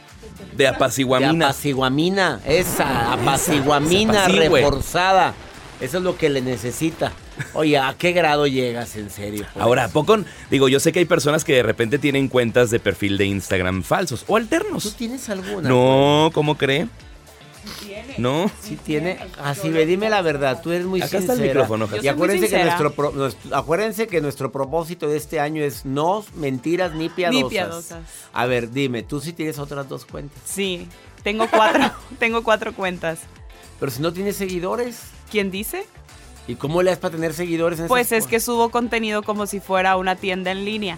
de 0.52 0.58
de 0.58 0.68
apaciguamina. 0.68 1.46
apaciguamina. 1.48 2.42
Esa, 2.46 3.14
apaciguamina 3.14 4.28
reforzada. 4.28 5.34
Eso 5.80 5.98
es 5.98 6.04
lo 6.04 6.18
que 6.18 6.30
le 6.30 6.42
necesita. 6.42 7.12
Oye, 7.54 7.78
¿a 7.78 7.96
qué 7.98 8.12
grado 8.12 8.48
llegas 8.48 8.96
en 8.96 9.10
serio? 9.10 9.46
pues? 9.54 9.64
Ahora, 9.64 9.86
¿a 9.86 9.90
poco? 9.90 10.18
Digo, 10.52 10.68
yo 10.70 10.80
sé 10.80 10.92
que 10.92 11.00
hay 11.00 11.06
personas 11.06 11.44
que 11.44 11.54
de 11.54 11.64
repente 11.64 11.98
tienen 12.00 12.28
cuentas 12.28 12.70
de 12.70 12.80
perfil 12.80 13.18
de 13.18 13.26
Instagram 13.26 13.84
falsos 13.84 14.24
o 14.24 14.26
¿Tú 14.28 14.36
alternos. 14.38 14.96
tienes 14.96 15.30
alguna? 15.30 15.68
No, 15.70 16.30
¿cómo 16.34 16.58
cree? 16.58 16.88
No. 18.18 18.50
Sí 18.62 18.76
tiene. 18.78 19.20
Así 19.42 19.70
ve, 19.70 19.86
dime 19.86 20.10
la 20.10 20.22
verdad, 20.22 20.62
tú 20.62 20.72
eres 20.72 20.86
muy 20.88 21.02
Acá 21.02 21.18
está 21.20 21.34
el 21.34 21.42
micrófono, 21.42 21.88
Yo 21.90 22.02
y 22.02 22.08
acuérdense 22.08 22.50
que 22.50 22.64
nuestro, 22.64 22.94
pro- 22.94 23.12
nuestro- 23.12 23.56
acuérdense 23.56 24.08
que 24.08 24.22
nuestro 24.22 24.52
propósito 24.52 25.08
de 25.08 25.18
este 25.18 25.40
año 25.40 25.64
es 25.64 25.86
no 25.86 26.26
mentiras 26.36 26.94
ni 26.96 27.10
piadosas. 27.10 27.50
piadosas. 27.50 28.00
A 28.34 28.46
ver, 28.46 28.72
dime, 28.72 29.04
tú 29.04 29.20
sí 29.22 29.34
tienes 29.34 29.60
otras 29.60 29.88
dos 29.88 30.06
cuentas. 30.06 30.40
Sí, 30.46 30.88
tengo 31.24 31.48
cuatro, 31.50 31.92
tengo 32.20 32.44
cuatro 32.44 32.74
cuentas. 32.74 33.20
Pero 33.80 33.92
si 33.92 34.02
no 34.02 34.12
tienes 34.14 34.36
seguidores, 34.36 35.00
¿Quién 35.32 35.52
dice? 35.52 35.86
¿Y 36.50 36.56
cómo 36.56 36.82
le 36.82 36.90
das 36.92 37.00
para 37.00 37.16
tener 37.16 37.34
seguidores 37.34 37.80
en 37.80 37.88
Pues 37.88 38.08
esas 38.12 38.26
es 38.26 38.28
que 38.28 38.40
subo 38.40 38.70
contenido 38.70 39.24
como 39.24 39.46
si 39.46 39.60
fuera 39.60 39.96
una 39.98 40.16
tienda 40.16 40.52
en 40.52 40.66
línea. 40.66 40.98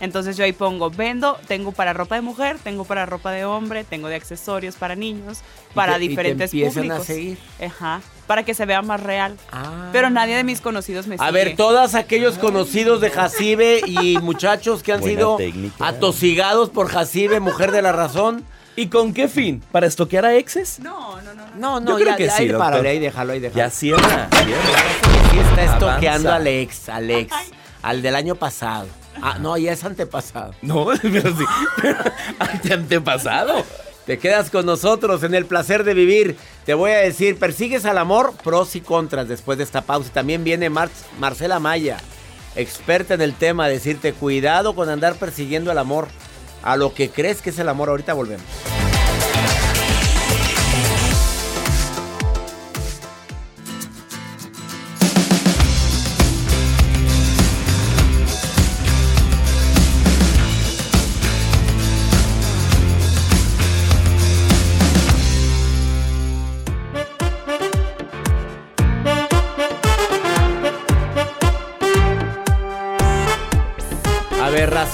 Entonces 0.00 0.36
yo 0.36 0.42
ahí 0.44 0.52
pongo, 0.52 0.90
vendo, 0.90 1.38
tengo 1.46 1.70
para 1.70 1.92
ropa 1.92 2.16
de 2.16 2.20
mujer, 2.20 2.56
tengo 2.62 2.84
para 2.84 3.06
ropa 3.06 3.30
de 3.30 3.44
hombre, 3.44 3.84
tengo 3.84 4.08
de 4.08 4.16
accesorios 4.16 4.74
para 4.74 4.96
niños, 4.96 5.38
para 5.72 5.92
te- 5.96 5.98
y 5.98 6.06
te 6.06 6.10
diferentes 6.10 6.52
empiezan 6.52 6.82
a 6.82 6.86
públicos. 6.96 7.06
seguir. 7.06 7.38
Ajá, 7.64 8.00
para 8.26 8.42
que 8.42 8.54
se 8.54 8.66
vea 8.66 8.82
más 8.82 9.00
real. 9.00 9.36
Ah. 9.52 9.90
Pero 9.92 10.10
nadie 10.10 10.34
de 10.34 10.42
mis 10.42 10.60
conocidos 10.60 11.06
me 11.06 11.14
A 11.14 11.18
sigue. 11.18 11.30
ver, 11.30 11.56
todos 11.56 11.94
aquellos 11.94 12.38
conocidos 12.38 13.00
de 13.00 13.10
Jacibe 13.10 13.82
y 13.86 14.18
muchachos 14.18 14.82
que 14.82 14.92
han 14.92 15.00
Buena 15.00 15.16
sido 15.16 15.36
técnica. 15.36 15.86
atosigados 15.86 16.70
por 16.70 16.88
Jacibe, 16.88 17.38
mujer 17.38 17.70
de 17.70 17.80
la 17.82 17.92
razón, 17.92 18.44
¿Y 18.76 18.88
con 18.88 19.12
qué 19.14 19.28
fin? 19.28 19.62
¿Para 19.70 19.86
estoquear 19.86 20.24
a 20.24 20.34
exes? 20.34 20.80
No, 20.80 21.20
no, 21.22 21.34
no. 21.34 21.44
No, 21.56 21.80
no, 21.80 21.90
Yo 21.92 21.96
creo 21.96 22.08
ya, 22.10 22.16
que 22.16 22.26
ya, 22.26 22.36
sí, 22.36 22.42
ahí 22.44 22.52
párale, 22.52 22.88
ahí 22.88 22.98
déjalo, 22.98 23.32
ahí 23.32 23.40
déjalo. 23.40 23.58
Ya 23.58 23.70
cierra, 23.70 24.28
cierra. 24.30 24.30
Sí 25.30 25.38
está 25.38 25.52
Avanza. 25.62 25.74
estoqueando 25.74 26.32
al 26.32 26.46
ex, 26.48 26.88
al 26.88 27.10
ex, 27.10 27.32
al 27.82 28.02
del 28.02 28.16
año 28.16 28.34
pasado. 28.34 28.88
Ah, 29.22 29.38
no, 29.40 29.56
ya 29.56 29.72
es 29.72 29.84
antepasado. 29.84 30.54
No, 30.60 30.86
pero 31.02 31.36
sí. 31.36 31.44
Pero 31.80 31.98
ante 32.40 32.74
antepasado. 32.74 33.64
Te 34.06 34.18
quedas 34.18 34.50
con 34.50 34.66
nosotros 34.66 35.22
en 35.22 35.34
el 35.34 35.46
placer 35.46 35.82
de 35.84 35.94
vivir. 35.94 36.36
Te 36.66 36.74
voy 36.74 36.90
a 36.90 36.98
decir, 36.98 37.38
persigues 37.38 37.84
al 37.86 37.96
amor, 37.96 38.34
pros 38.42 38.74
y 38.76 38.80
contras 38.80 39.28
después 39.28 39.56
de 39.56 39.64
esta 39.64 39.82
pausa. 39.82 40.10
También 40.12 40.42
viene 40.44 40.68
Mar- 40.68 40.90
Marcela 41.18 41.58
Maya, 41.58 41.96
experta 42.56 43.14
en 43.14 43.22
el 43.22 43.34
tema, 43.34 43.64
a 43.64 43.68
decirte 43.68 44.12
cuidado 44.12 44.74
con 44.74 44.88
andar 44.90 45.14
persiguiendo 45.14 45.70
el 45.72 45.78
amor. 45.78 46.08
A 46.64 46.76
lo 46.76 46.94
que 46.94 47.10
crees 47.10 47.42
que 47.42 47.50
es 47.50 47.58
el 47.58 47.68
amor, 47.68 47.90
ahorita 47.90 48.14
volvemos. 48.14 48.46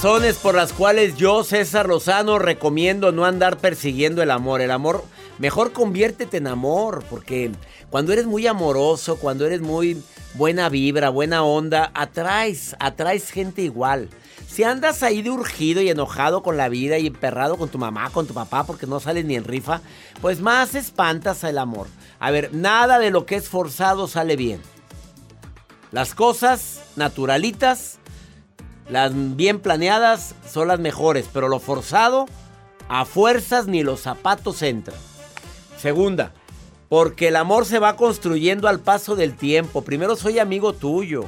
Razones 0.01 0.37
por 0.37 0.55
las 0.55 0.73
cuales 0.73 1.15
yo, 1.15 1.43
César 1.43 1.87
Lozano, 1.87 2.39
recomiendo 2.39 3.11
no 3.11 3.23
andar 3.23 3.57
persiguiendo 3.57 4.23
el 4.23 4.31
amor. 4.31 4.59
El 4.61 4.71
amor, 4.71 5.05
mejor 5.37 5.73
conviértete 5.73 6.37
en 6.37 6.47
amor, 6.47 7.03
porque 7.07 7.51
cuando 7.91 8.11
eres 8.11 8.25
muy 8.25 8.47
amoroso, 8.47 9.17
cuando 9.17 9.45
eres 9.45 9.61
muy 9.61 10.01
buena 10.33 10.69
vibra, 10.69 11.09
buena 11.09 11.43
onda, 11.43 11.91
atraes, 11.93 12.75
atraes 12.79 13.29
gente 13.29 13.61
igual. 13.61 14.09
Si 14.47 14.63
andas 14.63 15.03
ahí 15.03 15.21
de 15.21 15.29
urgido 15.29 15.83
y 15.83 15.91
enojado 15.91 16.41
con 16.41 16.57
la 16.57 16.67
vida 16.67 16.97
y 16.97 17.05
emperrado 17.05 17.55
con 17.55 17.69
tu 17.69 17.77
mamá, 17.77 18.09
con 18.09 18.25
tu 18.25 18.33
papá, 18.33 18.63
porque 18.63 18.87
no 18.87 18.99
sales 18.99 19.25
ni 19.25 19.35
en 19.35 19.43
rifa, 19.43 19.81
pues 20.19 20.41
más 20.41 20.73
espantas 20.73 21.43
el 21.43 21.59
amor. 21.59 21.85
A 22.19 22.31
ver, 22.31 22.55
nada 22.55 22.97
de 22.97 23.11
lo 23.11 23.27
que 23.27 23.35
es 23.35 23.47
forzado 23.47 24.07
sale 24.07 24.35
bien. 24.35 24.63
Las 25.91 26.15
cosas 26.15 26.81
naturalitas 26.95 27.99
las 28.91 29.13
bien 29.37 29.59
planeadas 29.59 30.35
son 30.51 30.67
las 30.67 30.81
mejores, 30.81 31.29
pero 31.31 31.47
lo 31.47 31.59
forzado, 31.59 32.25
a 32.89 33.05
fuerzas 33.05 33.67
ni 33.67 33.83
los 33.83 34.01
zapatos 34.01 34.61
entran. 34.61 34.97
Segunda, 35.77 36.33
porque 36.89 37.29
el 37.29 37.37
amor 37.37 37.65
se 37.65 37.79
va 37.79 37.95
construyendo 37.95 38.67
al 38.67 38.81
paso 38.81 39.15
del 39.15 39.37
tiempo. 39.37 39.83
Primero 39.83 40.17
soy 40.17 40.39
amigo 40.39 40.73
tuyo. 40.73 41.23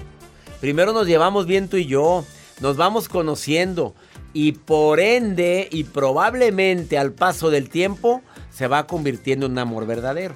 Primero 0.59 0.91
nos 0.91 1.07
llevamos 1.07 1.45
bien 1.45 1.69
tú 1.69 1.77
y 1.77 1.85
yo. 1.85 2.25
Nos 2.59 2.75
vamos 2.75 3.07
conociendo. 3.07 3.95
Y 4.33 4.51
por 4.51 4.99
ende, 4.99 5.69
y 5.71 5.85
probablemente 5.85 6.97
al 6.97 7.13
paso 7.13 7.49
del 7.49 7.69
tiempo, 7.69 8.21
se 8.51 8.67
va 8.67 8.87
convirtiendo 8.87 9.45
en 9.45 9.53
un 9.53 9.59
amor 9.59 9.87
verdadero. 9.87 10.35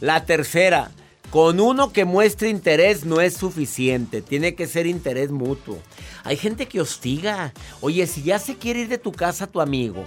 La 0.00 0.26
tercera, 0.26 0.92
con 1.30 1.58
uno 1.58 1.92
que 1.92 2.04
muestre 2.04 2.50
interés 2.50 3.04
no 3.04 3.20
es 3.20 3.34
suficiente, 3.34 4.22
tiene 4.22 4.54
que 4.54 4.68
ser 4.68 4.86
interés 4.86 5.30
mutuo. 5.30 5.78
Hay 6.24 6.36
gente 6.36 6.66
que 6.66 6.80
hostiga. 6.80 7.52
Oye, 7.80 8.06
si 8.06 8.22
ya 8.22 8.38
se 8.38 8.56
quiere 8.56 8.80
ir 8.80 8.88
de 8.88 8.98
tu 8.98 9.12
casa 9.12 9.46
tu 9.46 9.60
amigo, 9.60 10.04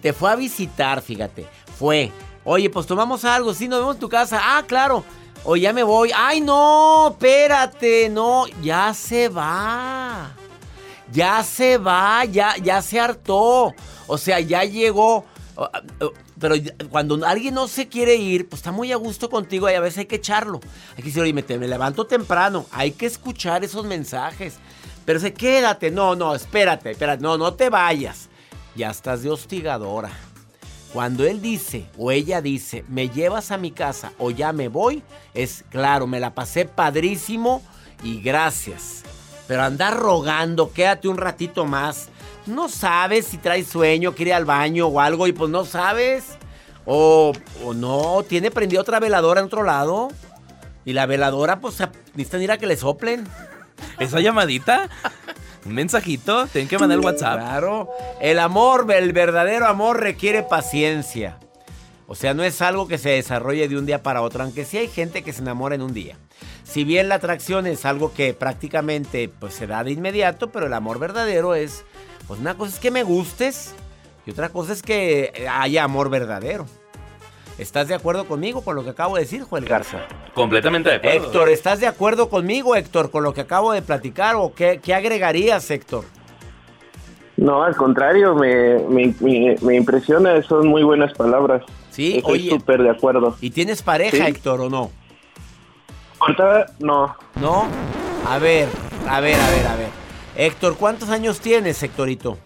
te 0.00 0.12
fue 0.12 0.30
a 0.30 0.36
visitar, 0.36 1.02
fíjate, 1.02 1.46
fue. 1.78 2.12
Oye, 2.44 2.70
pues 2.70 2.86
tomamos 2.86 3.24
algo, 3.24 3.52
sí, 3.52 3.68
nos 3.68 3.80
vemos 3.80 3.96
en 3.96 4.00
tu 4.00 4.08
casa. 4.08 4.40
Ah, 4.42 4.64
claro. 4.66 5.04
O 5.44 5.56
ya 5.56 5.72
me 5.72 5.82
voy. 5.82 6.10
Ay, 6.14 6.40
no, 6.40 7.08
espérate, 7.10 8.08
no, 8.08 8.46
ya 8.62 8.92
se 8.94 9.28
va. 9.28 10.32
Ya 11.12 11.42
se 11.42 11.78
va, 11.78 12.24
ya, 12.24 12.56
ya 12.56 12.82
se 12.82 13.00
hartó. 13.00 13.74
O 14.06 14.18
sea, 14.18 14.40
ya 14.40 14.64
llegó. 14.64 15.24
Pero 16.38 16.54
cuando 16.90 17.24
alguien 17.26 17.54
no 17.54 17.66
se 17.66 17.88
quiere 17.88 18.14
ir, 18.14 18.48
pues 18.48 18.60
está 18.60 18.72
muy 18.72 18.92
a 18.92 18.96
gusto 18.96 19.28
contigo 19.28 19.68
y 19.68 19.74
a 19.74 19.80
veces 19.80 19.98
hay 19.98 20.06
que 20.06 20.16
echarlo. 20.16 20.60
Hay 20.90 21.02
que 21.02 21.10
decir, 21.10 21.22
oye, 21.22 21.32
me 21.32 21.68
levanto 21.68 22.06
temprano. 22.06 22.66
Hay 22.70 22.92
que 22.92 23.06
escuchar 23.06 23.64
esos 23.64 23.84
mensajes. 23.84 24.58
Pero 25.08 25.20
se 25.20 25.32
quédate, 25.32 25.90
no, 25.90 26.14
no, 26.14 26.34
espérate, 26.34 26.90
espérate, 26.90 27.22
no, 27.22 27.38
no 27.38 27.54
te 27.54 27.70
vayas. 27.70 28.28
Ya 28.76 28.90
estás 28.90 29.22
de 29.22 29.30
hostigadora. 29.30 30.10
Cuando 30.92 31.24
él 31.24 31.40
dice 31.40 31.86
o 31.96 32.10
ella 32.10 32.42
dice, 32.42 32.84
me 32.88 33.08
llevas 33.08 33.50
a 33.50 33.56
mi 33.56 33.70
casa 33.70 34.12
o 34.18 34.30
ya 34.30 34.52
me 34.52 34.68
voy, 34.68 35.02
es 35.32 35.64
claro, 35.70 36.06
me 36.06 36.20
la 36.20 36.34
pasé 36.34 36.66
padrísimo 36.66 37.62
y 38.02 38.20
gracias. 38.20 39.02
Pero 39.46 39.62
andar 39.62 39.96
rogando, 39.96 40.74
quédate 40.74 41.08
un 41.08 41.16
ratito 41.16 41.64
más. 41.64 42.10
No 42.44 42.68
sabes 42.68 43.28
si 43.28 43.38
traes 43.38 43.66
sueño, 43.66 44.14
quiere 44.14 44.32
ir 44.32 44.34
al 44.34 44.44
baño 44.44 44.88
o 44.88 45.00
algo 45.00 45.26
y 45.26 45.32
pues 45.32 45.50
no 45.50 45.64
sabes. 45.64 46.36
O, 46.84 47.32
o 47.64 47.72
no, 47.72 48.22
tiene 48.28 48.50
prendida 48.50 48.82
otra 48.82 49.00
veladora 49.00 49.40
en 49.40 49.46
otro 49.46 49.62
lado. 49.62 50.08
Y 50.84 50.92
la 50.92 51.06
veladora, 51.06 51.60
pues 51.60 51.80
necesitan 52.14 52.42
ir 52.42 52.52
a 52.52 52.58
que 52.58 52.66
le 52.66 52.76
soplen. 52.76 53.26
¿Esa 53.98 54.20
llamadita? 54.20 54.88
¿Un 55.64 55.74
mensajito? 55.74 56.46
Tienen 56.46 56.68
que 56.68 56.78
mandar 56.78 56.98
el 56.98 57.04
WhatsApp. 57.04 57.40
Claro. 57.40 57.88
El 58.20 58.38
amor, 58.38 58.86
el 58.92 59.12
verdadero 59.12 59.66
amor 59.66 60.00
requiere 60.00 60.42
paciencia. 60.42 61.38
O 62.06 62.14
sea, 62.14 62.32
no 62.32 62.42
es 62.42 62.62
algo 62.62 62.88
que 62.88 62.96
se 62.96 63.10
desarrolle 63.10 63.68
de 63.68 63.76
un 63.76 63.84
día 63.84 64.02
para 64.02 64.22
otro, 64.22 64.42
aunque 64.42 64.64
sí 64.64 64.78
hay 64.78 64.88
gente 64.88 65.22
que 65.22 65.32
se 65.32 65.42
enamora 65.42 65.74
en 65.74 65.82
un 65.82 65.92
día. 65.92 66.16
Si 66.64 66.84
bien 66.84 67.08
la 67.08 67.16
atracción 67.16 67.66
es 67.66 67.84
algo 67.84 68.14
que 68.14 68.32
prácticamente 68.34 69.28
pues, 69.28 69.54
se 69.54 69.66
da 69.66 69.84
de 69.84 69.90
inmediato, 69.90 70.50
pero 70.50 70.66
el 70.66 70.74
amor 70.74 70.98
verdadero 70.98 71.54
es, 71.54 71.84
pues 72.26 72.40
una 72.40 72.54
cosa 72.54 72.74
es 72.74 72.80
que 72.80 72.90
me 72.90 73.02
gustes 73.02 73.74
y 74.26 74.30
otra 74.30 74.48
cosa 74.48 74.72
es 74.72 74.82
que 74.82 75.48
haya 75.50 75.84
amor 75.84 76.08
verdadero. 76.08 76.66
¿Estás 77.58 77.88
de 77.88 77.94
acuerdo 77.94 78.24
conmigo 78.26 78.62
con 78.62 78.76
lo 78.76 78.84
que 78.84 78.90
acabo 78.90 79.16
de 79.16 79.22
decir, 79.22 79.42
Joel 79.42 79.64
Garza? 79.64 79.98
Completamente 80.34 80.90
de 80.90 80.96
acuerdo. 80.96 81.24
Héctor, 81.26 81.48
¿estás 81.48 81.80
de 81.80 81.88
acuerdo 81.88 82.28
conmigo, 82.28 82.76
Héctor, 82.76 83.10
con 83.10 83.24
lo 83.24 83.34
que 83.34 83.40
acabo 83.40 83.72
de 83.72 83.82
platicar 83.82 84.36
o 84.36 84.54
qué, 84.54 84.80
qué 84.82 84.94
agregarías, 84.94 85.68
Héctor? 85.70 86.04
No, 87.36 87.62
al 87.64 87.74
contrario, 87.76 88.34
me, 88.34 88.78
me, 88.88 89.14
me- 89.20 89.56
me 89.60 89.74
impresiona, 89.76 90.40
son 90.42 90.68
muy 90.68 90.82
buenas 90.84 91.12
palabras. 91.14 91.62
Sí, 91.90 92.18
Estoy 92.18 92.48
súper 92.48 92.82
de 92.82 92.90
acuerdo. 92.90 93.36
¿Y 93.40 93.50
tienes 93.50 93.82
pareja, 93.82 94.16
Sí. 94.16 94.22
Héctor, 94.30 94.60
o 94.60 94.70
no? 94.70 94.90
Ahorita, 96.20 96.66
no, 96.80 97.16
¿No? 97.40 97.66
A 98.26 98.38
ver, 98.38 98.68
a 99.08 99.20
ver, 99.20 99.34
a 99.40 99.50
ver, 99.50 99.66
a 99.66 99.76
ver. 99.76 99.88
Héctor, 100.36 100.76
¿cuántos 100.76 101.08
años 101.10 101.40
tienes, 101.40 101.82
Héctorito? 101.82 102.38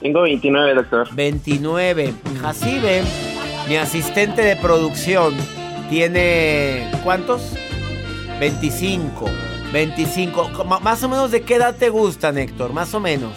tengo 0.00 0.22
29, 0.22 0.74
doctor. 0.74 1.08
29. 1.14 2.14
Jacibe, 2.42 3.02
mi 3.68 3.76
asistente 3.76 4.42
de 4.42 4.56
producción, 4.56 5.34
tiene... 5.90 6.90
¿Cuántos? 7.04 7.42
25. 8.40 9.24
25. 9.72 10.50
¿Cómo- 10.56 10.80
Más 10.80 11.02
o 11.02 11.08
menos 11.08 11.30
de 11.30 11.42
qué 11.42 11.56
edad 11.56 11.74
te 11.76 11.88
gustan, 11.88 12.38
Héctor? 12.38 12.72
Más 12.72 12.92
o 12.94 13.00
menos. 13.00 13.32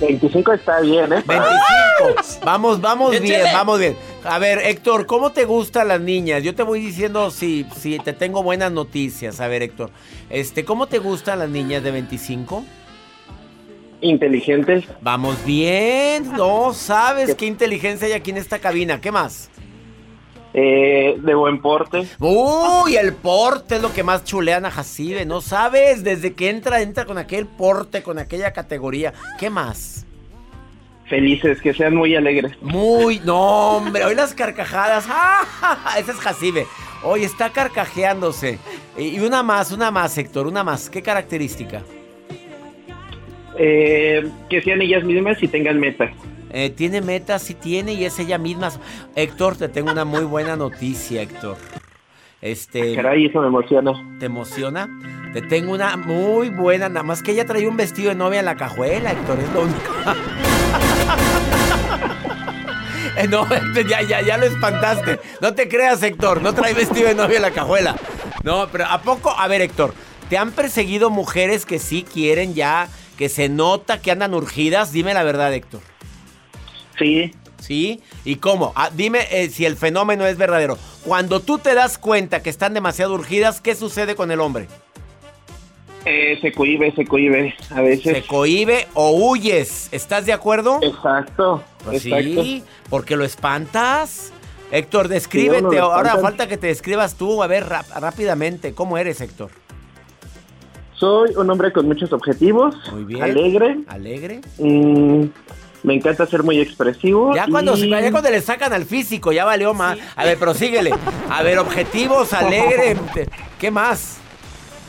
25 0.00 0.52
está 0.52 0.80
bien, 0.80 1.12
¿eh? 1.12 1.22
25. 1.26 2.44
Vamos, 2.44 2.80
vamos 2.80 3.18
bien, 3.20 3.42
vamos 3.52 3.80
bien. 3.80 3.96
A 4.24 4.38
ver, 4.38 4.58
Héctor, 4.58 5.06
¿cómo 5.06 5.32
te 5.32 5.44
gustan 5.44 5.88
las 5.88 6.00
niñas? 6.00 6.42
Yo 6.44 6.54
te 6.54 6.62
voy 6.62 6.80
diciendo 6.80 7.30
si, 7.32 7.66
si 7.76 7.98
te 7.98 8.12
tengo 8.12 8.42
buenas 8.44 8.70
noticias. 8.70 9.40
A 9.40 9.48
ver, 9.48 9.62
Héctor, 9.62 9.90
este, 10.30 10.64
¿cómo 10.64 10.86
te 10.86 10.98
gustan 11.00 11.40
las 11.40 11.48
niñas 11.48 11.82
de 11.82 11.90
25? 11.90 12.64
Inteligentes, 14.00 14.84
Vamos 15.00 15.44
bien. 15.44 16.32
No 16.32 16.72
sabes 16.72 17.34
qué 17.34 17.46
inteligencia 17.46 18.06
hay 18.06 18.12
aquí 18.12 18.30
en 18.30 18.36
esta 18.36 18.58
cabina. 18.58 19.00
¿Qué 19.00 19.10
más? 19.10 19.50
eh, 20.54 21.16
de 21.18 21.34
buen 21.34 21.60
porte, 21.60 22.08
Uy, 22.18 22.96
el 22.96 23.12
porte 23.12 23.76
es 23.76 23.82
lo 23.82 23.92
que 23.92 24.02
más 24.02 24.24
chulean 24.24 24.64
a 24.64 24.70
Jacibe. 24.70 25.24
No 25.26 25.40
sabes, 25.40 26.02
desde 26.02 26.32
que 26.32 26.48
entra, 26.48 26.80
entra 26.80 27.04
con 27.04 27.18
aquel 27.18 27.46
porte, 27.46 28.02
con 28.02 28.18
aquella 28.18 28.52
categoría. 28.52 29.12
¿Qué 29.38 29.50
más? 29.50 30.04
felices, 31.08 31.62
que 31.62 31.72
sean 31.72 31.94
muy 31.94 32.14
alegres. 32.14 32.52
Muy, 32.60 33.18
no, 33.20 33.78
hombre, 33.78 34.04
hoy 34.04 34.14
las 34.14 34.34
carcajadas. 34.34 35.06
¡Ah! 35.10 35.94
Esa 35.98 36.12
es 36.12 36.18
Jacibe. 36.18 36.66
Hoy 37.02 37.24
está 37.24 37.50
carcajeándose. 37.50 38.58
Y 38.98 39.18
una 39.20 39.42
más, 39.42 39.72
una 39.72 39.90
más, 39.90 40.18
Héctor, 40.18 40.46
una 40.46 40.62
más. 40.62 40.90
¿Qué 40.90 41.00
característica? 41.00 41.82
Eh, 43.58 44.24
que 44.48 44.62
sean 44.62 44.80
ellas 44.82 45.04
mismas 45.04 45.42
y 45.42 45.48
tengan 45.48 45.80
metas. 45.80 46.10
Eh, 46.50 46.70
tiene 46.70 47.00
metas, 47.00 47.42
sí 47.42 47.54
tiene, 47.54 47.92
y 47.92 48.04
es 48.04 48.18
ella 48.18 48.38
misma. 48.38 48.70
Héctor, 49.16 49.56
te 49.56 49.68
tengo 49.68 49.90
una 49.90 50.04
muy 50.04 50.24
buena 50.24 50.56
noticia, 50.56 51.22
Héctor. 51.22 51.56
Este, 52.40 52.94
Caray, 52.94 53.26
eso 53.26 53.40
me 53.40 53.48
emociona. 53.48 53.92
¿te 54.20 54.26
emociona? 54.26 54.88
Te 55.32 55.42
tengo 55.42 55.72
una 55.72 55.96
muy 55.96 56.50
buena, 56.50 56.88
nada 56.88 57.02
más 57.02 57.22
que 57.22 57.32
ella 57.32 57.44
traía 57.44 57.68
un 57.68 57.76
vestido 57.76 58.10
de 58.10 58.14
novia 58.14 58.38
en 58.38 58.46
la 58.46 58.56
cajuela, 58.56 59.10
Héctor, 59.10 59.40
es 59.40 59.52
lo 59.52 59.62
único. 59.62 59.80
Eh, 63.16 63.26
no, 63.26 63.48
ya, 63.74 64.02
ya, 64.02 64.20
ya 64.20 64.38
lo 64.38 64.46
espantaste. 64.46 65.18
No 65.40 65.52
te 65.52 65.68
creas, 65.68 66.00
Héctor. 66.04 66.40
No 66.40 66.54
trae 66.54 66.72
vestido 66.72 67.08
de 67.08 67.16
novia 67.16 67.36
en 67.36 67.42
la 67.42 67.50
cajuela. 67.50 67.96
No, 68.44 68.68
pero 68.70 68.86
¿a 68.86 69.02
poco? 69.02 69.30
A 69.36 69.48
ver, 69.48 69.60
Héctor. 69.60 69.92
¿Te 70.28 70.38
han 70.38 70.52
perseguido 70.52 71.10
mujeres 71.10 71.66
que 71.66 71.80
sí 71.80 72.04
quieren 72.04 72.54
ya, 72.54 72.88
que 73.18 73.28
se 73.28 73.48
nota 73.48 74.00
que 74.00 74.12
andan 74.12 74.32
urgidas? 74.32 74.92
Dime 74.92 75.12
la 75.12 75.24
verdad, 75.24 75.52
Héctor. 75.52 75.80
Sí. 76.98 77.32
¿Sí? 77.58 78.00
¿Y 78.24 78.36
cómo? 78.36 78.72
Ah, 78.76 78.90
dime 78.94 79.26
eh, 79.32 79.50
si 79.50 79.66
el 79.66 79.76
fenómeno 79.76 80.24
es 80.24 80.38
verdadero. 80.38 80.78
Cuando 81.04 81.40
tú 81.40 81.58
te 81.58 81.74
das 81.74 81.98
cuenta 81.98 82.42
que 82.42 82.48
están 82.48 82.72
demasiado 82.72 83.14
urgidas, 83.14 83.60
¿qué 83.60 83.74
sucede 83.74 84.14
con 84.14 84.30
el 84.30 84.40
hombre? 84.40 84.68
Eh, 86.04 86.38
se 86.40 86.52
cohibe, 86.52 86.94
se 86.94 87.04
cohibe 87.04 87.54
a 87.70 87.82
veces. 87.82 88.16
Se 88.18 88.22
cohibe 88.22 88.86
o 88.94 89.10
huyes. 89.10 89.88
¿Estás 89.90 90.24
de 90.24 90.32
acuerdo? 90.32 90.78
Exacto. 90.80 91.62
Pues 91.84 92.06
exacto. 92.06 92.42
sí, 92.42 92.62
porque 92.88 93.16
lo 93.16 93.24
espantas. 93.24 94.32
Héctor, 94.70 95.08
descríbete. 95.08 95.70
Sí, 95.70 95.76
Ahora 95.76 96.16
falta 96.18 96.46
que 96.46 96.56
te 96.56 96.68
describas 96.68 97.16
tú. 97.16 97.42
A 97.42 97.48
ver, 97.48 97.66
rápidamente. 97.66 98.74
¿Cómo 98.74 98.96
eres, 98.96 99.20
Héctor? 99.20 99.50
Soy 100.98 101.30
un 101.36 101.48
hombre 101.50 101.72
con 101.72 101.86
muchos 101.86 102.12
objetivos. 102.12 102.74
Muy 102.92 103.04
bien. 103.04 103.22
Alegre. 103.22 103.78
¿Alegre? 103.86 104.40
mm, 104.58 105.24
me 105.84 105.94
encanta 105.94 106.26
ser 106.26 106.42
muy 106.42 106.58
expresivo. 106.60 107.34
Ya 107.36 107.46
cuando, 107.46 107.76
y- 107.76 107.88
ya 107.88 108.10
cuando 108.10 108.30
le 108.30 108.40
sacan 108.40 108.72
al 108.72 108.84
físico, 108.84 109.30
ya 109.32 109.44
valió 109.44 109.74
más. 109.74 109.96
A 110.16 110.24
ver, 110.24 110.36
prosíguele. 110.38 110.92
A 111.30 111.42
ver, 111.42 111.58
objetivos, 111.58 112.32
alegre. 112.32 112.96
¿Qué 113.60 113.70
más? 113.70 114.18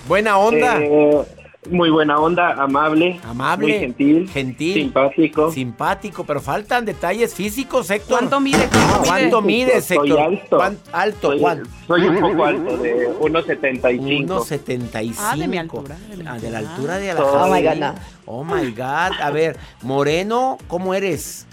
Buena 0.07 0.37
onda. 0.39 0.79
Eh, 0.81 1.21
muy 1.69 1.89
buena 1.89 2.17
onda, 2.19 2.53
amable. 2.53 3.19
Amable. 3.23 3.67
Muy 3.67 3.79
gentil. 3.79 4.29
Gentil. 4.29 4.73
Simpático. 4.75 5.51
Simpático, 5.51 6.23
pero 6.23 6.39
faltan 6.39 6.85
detalles 6.85 7.33
físicos, 7.33 7.89
Héctor. 7.91 8.19
¿Cuánto 8.19 8.39
mide? 8.39 8.67
¿Cuánto 8.69 8.99
mide? 9.01 9.07
¿Cuánto 9.07 9.41
mides, 9.41 9.85
Soy 9.85 9.97
Héctor? 10.09 10.19
alto. 10.19 10.57
¿Cuán- 10.57 10.77
alto, 10.93 11.27
Soy, 11.27 11.39
¿cuánto? 11.39 11.69
soy 11.87 12.01
un 12.07 12.19
poco 12.19 12.45
alto, 12.45 12.77
de 12.77 13.07
1.75. 13.19 14.25
1.75. 14.25 15.15
Ah, 15.19 15.35
de 15.35 15.47
mi 15.47 15.57
altura, 15.57 15.97
de 16.09 16.17
mi 16.17 16.25
Ah, 16.25 16.39
de 16.39 16.49
la 16.49 16.59
altura. 16.59 16.95
altura 16.95 16.97
de 16.97 17.13
la 17.13 17.23
Oh 17.23 17.53
my. 17.53 17.61
God, 17.61 17.75
no. 17.75 17.95
Oh 18.25 18.43
my 18.45 18.71
God. 18.71 19.19
A 19.21 19.29
ver, 19.31 19.57
Moreno, 19.81 20.57
¿cómo 20.67 20.93
eres? 20.93 21.45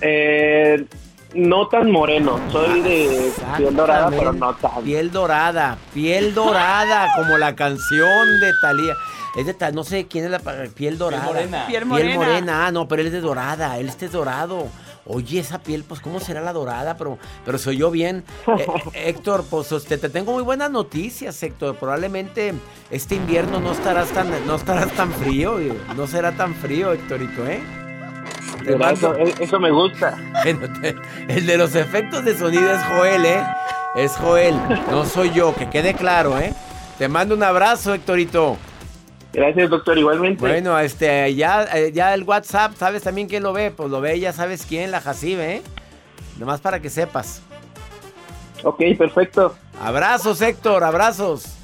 Eh, 0.00 0.86
no 1.34 1.68
tan 1.68 1.90
moreno, 1.90 2.38
soy 2.50 2.80
de 2.80 3.32
piel 3.56 3.76
dorada, 3.76 4.10
pero 4.10 4.32
no 4.32 4.54
tan. 4.54 4.82
Piel 4.82 5.10
dorada, 5.12 5.76
piel 5.92 6.34
dorada, 6.34 7.08
como 7.16 7.36
la 7.38 7.54
canción 7.54 8.40
de 8.40 8.52
Talía. 8.60 8.94
Es 9.36 9.46
de 9.46 9.54
Ta- 9.54 9.70
no 9.70 9.84
sé 9.84 10.06
quién 10.06 10.24
es 10.24 10.30
la 10.30 10.40
piel 10.74 10.96
dorada. 10.98 11.24
morena. 11.24 11.66
Piel 11.66 11.86
Piel 11.86 12.14
morena. 12.16 12.66
ah, 12.66 12.72
no, 12.72 12.88
pero 12.88 13.02
él 13.02 13.08
es 13.08 13.12
de 13.12 13.20
dorada, 13.20 13.78
él 13.78 13.88
este 13.88 14.06
es 14.06 14.12
dorado. 14.12 14.66
Oye, 15.10 15.40
esa 15.40 15.58
piel, 15.62 15.84
pues, 15.84 16.00
¿cómo 16.00 16.20
será 16.20 16.42
la 16.42 16.52
dorada? 16.52 16.96
Pero, 16.98 17.18
pero 17.44 17.56
se 17.56 17.70
oyó 17.70 17.90
bien. 17.90 18.24
Eh, 18.58 18.66
Héctor, 19.06 19.44
pues, 19.48 19.70
este, 19.72 19.96
te 19.96 20.08
tengo 20.10 20.32
muy 20.32 20.42
buenas 20.42 20.70
noticias, 20.70 21.42
Héctor. 21.42 21.76
Probablemente 21.76 22.52
este 22.90 23.14
invierno 23.14 23.58
no 23.60 23.72
estarás 23.72 24.08
tan, 24.10 24.28
no 24.46 24.56
estarás 24.56 24.90
tan 24.92 25.10
frío, 25.12 25.58
no 25.96 26.06
será 26.06 26.32
tan 26.32 26.54
frío, 26.54 26.92
Héctorito, 26.92 27.46
¿eh? 27.46 27.60
Eso, 28.66 29.14
eso 29.16 29.60
me 29.60 29.70
gusta. 29.70 30.16
el 31.28 31.46
de 31.46 31.56
los 31.56 31.74
efectos 31.74 32.24
de 32.24 32.36
sonido 32.36 32.70
es 32.72 32.82
Joel, 32.84 33.24
¿eh? 33.26 33.42
Es 33.94 34.12
Joel, 34.16 34.54
no 34.90 35.04
soy 35.04 35.32
yo, 35.32 35.54
que 35.54 35.68
quede 35.70 35.94
claro, 35.94 36.38
¿eh? 36.38 36.52
Te 36.98 37.08
mando 37.08 37.34
un 37.34 37.42
abrazo, 37.42 37.94
Héctorito. 37.94 38.56
Gracias, 39.32 39.70
doctor, 39.70 39.98
igualmente. 39.98 40.40
Bueno, 40.40 40.78
este, 40.78 41.34
ya, 41.34 41.64
eh, 41.74 41.92
ya 41.92 42.14
el 42.14 42.24
WhatsApp, 42.24 42.72
¿sabes 42.76 43.02
también 43.02 43.28
quién 43.28 43.42
lo 43.42 43.52
ve? 43.52 43.70
Pues 43.70 43.90
lo 43.90 44.00
ve, 44.00 44.18
ya 44.18 44.32
sabes 44.32 44.64
quién, 44.66 44.90
la 44.90 45.00
Jacibe, 45.00 45.56
¿eh? 45.56 45.62
Nomás 46.38 46.60
para 46.60 46.80
que 46.80 46.90
sepas. 46.90 47.42
Ok, 48.64 48.80
perfecto. 48.96 49.54
Abrazos, 49.80 50.40
Héctor, 50.40 50.82
abrazos. 50.82 51.57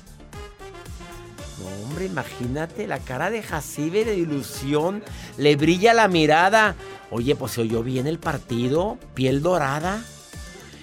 Hombre, 1.94 2.06
imagínate 2.06 2.88
la 2.88 2.98
cara 2.98 3.30
de 3.30 3.40
Jacibe 3.40 4.04
de 4.04 4.16
ilusión. 4.16 5.04
Le 5.38 5.54
brilla 5.54 5.94
la 5.94 6.08
mirada. 6.08 6.74
Oye, 7.12 7.36
pues 7.36 7.52
se 7.52 7.60
oyó 7.60 7.84
bien 7.84 8.08
el 8.08 8.18
partido. 8.18 8.98
Piel 9.14 9.42
dorada. 9.42 10.02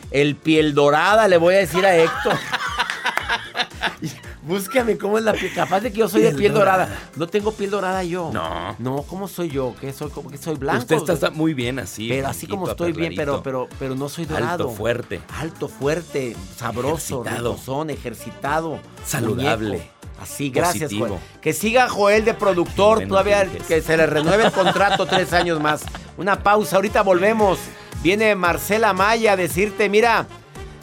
El 0.10 0.38
piel 0.38 0.74
dorada, 0.74 1.28
le 1.28 1.36
voy 1.36 1.56
a 1.56 1.58
decir 1.58 1.86
a 1.86 1.97
Héctor. 1.97 2.38
Búscame 4.43 4.97
cómo 4.97 5.17
es 5.17 5.26
la 5.26 5.34
piel. 5.34 5.54
Capaz 5.54 5.82
de 5.82 5.91
que 5.91 6.00
yo 6.00 6.08
soy 6.08 6.21
de 6.21 6.32
Piel 6.32 6.54
dorada. 6.54 6.86
dorada. 6.86 7.02
No 7.17 7.28
tengo 7.28 7.52
piel 7.52 7.69
dorada 7.69 8.04
yo. 8.06 8.32
No. 8.34 8.76
No, 8.80 9.04
¿cómo 9.04 9.28
soy 9.28 9.50
yo? 9.50 9.76
¿Qué 9.82 9.91
soy? 9.91 10.10
¿Cómo 10.12 10.30
que 10.32 10.38
soy 10.38 10.56
blanco? 10.56 10.80
Usted 10.80 10.95
está, 10.95 11.13
está 11.13 11.30
muy 11.30 11.54
bien 11.54 11.78
así. 11.78 12.08
pero 12.08 12.30
así 12.30 12.47
como 12.47 12.69
estoy 12.69 12.93
bien, 12.93 13.13
pero, 13.17 13.43
pero, 13.43 13.67
pero 13.78 13.95
no 13.95 14.08
soy 14.08 14.24
dorado. 14.26 14.69
Alto, 14.69 14.69
fuerte. 14.69 15.19
Alto, 15.38 15.67
fuerte, 15.67 16.38
sabroso, 16.56 17.21
Ejercitado. 17.21 17.52
ricozón, 17.52 17.89
ejercitado. 17.89 18.80
Saludable. 19.06 19.78
muñeco. 19.78 20.00
Así, 20.21 20.49
gracias, 20.51 20.84
Positivo. 20.91 21.07
Joel. 21.07 21.41
Que 21.41 21.53
siga 21.53 21.89
Joel 21.89 22.25
de 22.25 22.34
productor, 22.36 22.97
Bueno, 22.97 23.10
todavía 23.10 23.41
Enríquez. 23.41 23.67
que 23.67 23.81
se 23.81 23.97
le 23.97 24.05
renueve 24.05 24.45
el 24.45 24.51
contrato 24.51 25.05
tres 25.07 25.34
años 25.34 25.60
más. 25.60 25.81
Una 26.17 26.43
pausa, 26.43 26.75
ahorita 26.75 27.01
volvemos. 27.01 27.57
Viene 28.03 28.36
Marcela 28.36 28.93
Maya 28.93 29.34
a 29.34 29.36
decirte, 29.38 29.89
mira, 29.89 30.27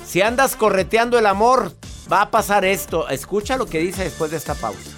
si 0.04 0.22
andas 0.22 0.56
correteando 0.56 1.18
el 1.18 1.26
amor, 1.26 1.72
va 2.12 2.22
a 2.22 2.30
pasar 2.30 2.64
esto. 2.64 3.08
Escucha 3.08 3.56
lo 3.56 3.66
que 3.66 3.78
dice 3.78 4.04
después 4.04 4.30
de 4.30 4.36
esta 4.38 4.54
pausa. 4.54 4.90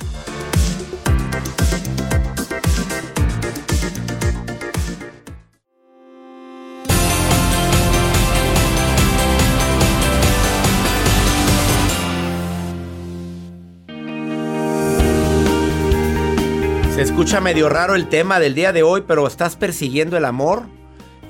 Escucha 17.01 17.41
medio 17.41 17.71
raro 17.71 17.95
el 17.95 18.11
tema 18.11 18.39
del 18.41 18.55
día 18.55 18.75
de 18.75 18.83
hoy, 18.83 19.05
pero 19.07 19.27
¿estás 19.27 19.57
persiguiendo 19.57 20.19
el 20.19 20.27
amor? 20.27 20.65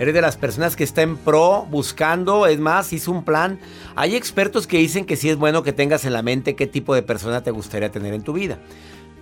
¿Eres 0.00 0.12
de 0.12 0.20
las 0.20 0.37
personas 0.37 0.74
que 0.74 0.83
está 0.83 1.02
en 1.02 1.16
pro, 1.16 1.64
buscando? 1.70 2.48
Es 2.48 2.59
más, 2.59 2.92
hizo 2.92 3.12
un 3.12 3.22
plan. 3.22 3.61
Hay 3.94 4.16
expertos 4.16 4.66
que 4.66 4.78
dicen 4.78 5.04
que 5.04 5.14
sí 5.14 5.30
es 5.30 5.37
bueno 5.37 5.62
que 5.62 5.72
tengas 5.72 6.04
en 6.04 6.12
la 6.12 6.22
mente 6.22 6.56
qué 6.56 6.66
tipo 6.66 6.92
de 6.92 7.04
persona 7.04 7.44
te 7.44 7.52
gustaría 7.52 7.92
tener 7.92 8.14
en 8.14 8.24
tu 8.24 8.33
vida. 8.33 8.59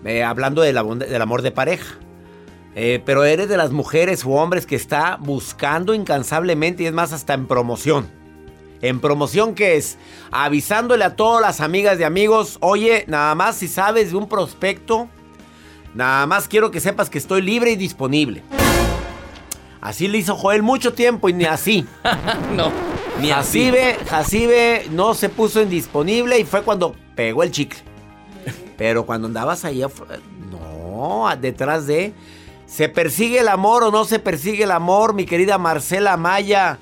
Eh, 0.06 0.24
hablando 0.24 0.62
del, 0.62 0.78
amor 0.78 1.42
de 1.42 1.50
pareja. 1.50 1.98
Eh, 2.74 3.02
pero 3.04 3.24
eres 3.24 3.50
de 3.50 3.58
las 3.58 3.70
mujeres 3.70 4.24
o 4.24 4.30
hombres 4.30 4.64
que 4.64 4.76
está 4.76 5.18
buscando 5.20 5.92
incansablemente 5.92 6.82
y 6.82 6.87
es 6.87 6.94
más 6.94 7.12
hasta 7.12 7.34
en 7.34 7.46
promoción. 7.46 8.08
En 8.80 9.00
promoción 9.00 9.54
que 9.54 9.76
es 9.76 9.98
avisándole 10.30 11.04
a 11.04 11.14
todas 11.14 11.42
las 11.42 11.61
amigas 11.61 11.98
de 11.98 12.06
amigos, 12.06 12.56
oye, 12.62 13.04
nada 13.06 13.34
más 13.34 13.56
si 13.56 13.68
sabes 13.68 14.12
de 14.12 14.16
un 14.16 14.30
prospecto, 14.30 15.11
nada 15.94 16.27
más 16.27 16.48
quiero 16.48 16.70
que 16.70 16.81
sepas 16.81 17.11
que 17.11 17.18
estoy 17.18 17.42
libre 17.42 17.70
y 17.72 17.77
disponible. 17.77 18.42
Así 19.81 20.09
le 20.09 20.18
hizo 20.18 20.35
Joel 20.37 20.62
mucho 20.62 20.92
tiempo 20.92 21.29
y 21.29 21.33
ni 21.33 21.44
así. 21.44 21.87
No. 22.55 22.70
Ni 23.20 23.31
así 23.33 23.70
ve, 23.72 23.96
Jacibe 24.09 24.87
no 24.92 25.12
se 25.14 25.29
puso 25.29 25.61
indisponible 25.61 26.38
y 26.38 26.44
fue 26.44 26.62
cuando 26.62 26.94
pegó 27.16 27.42
el 27.42 27.51
chicle. 27.51 27.81
Pero 28.77 29.05
cuando 29.07 29.27
andabas 29.27 29.64
ahí, 29.64 29.81
afu- 29.81 30.07
no, 30.51 31.24
detrás 31.40 31.87
de... 31.87 32.12
¿Se 32.66 32.88
persigue 32.88 33.40
el 33.40 33.48
amor 33.48 33.83
o 33.83 33.90
no 33.90 34.05
se 34.05 34.18
persigue 34.18 34.64
el 34.64 34.70
amor, 34.70 35.14
mi 35.14 35.24
querida 35.24 35.57
Marcela 35.59 36.16
Maya? 36.16 36.79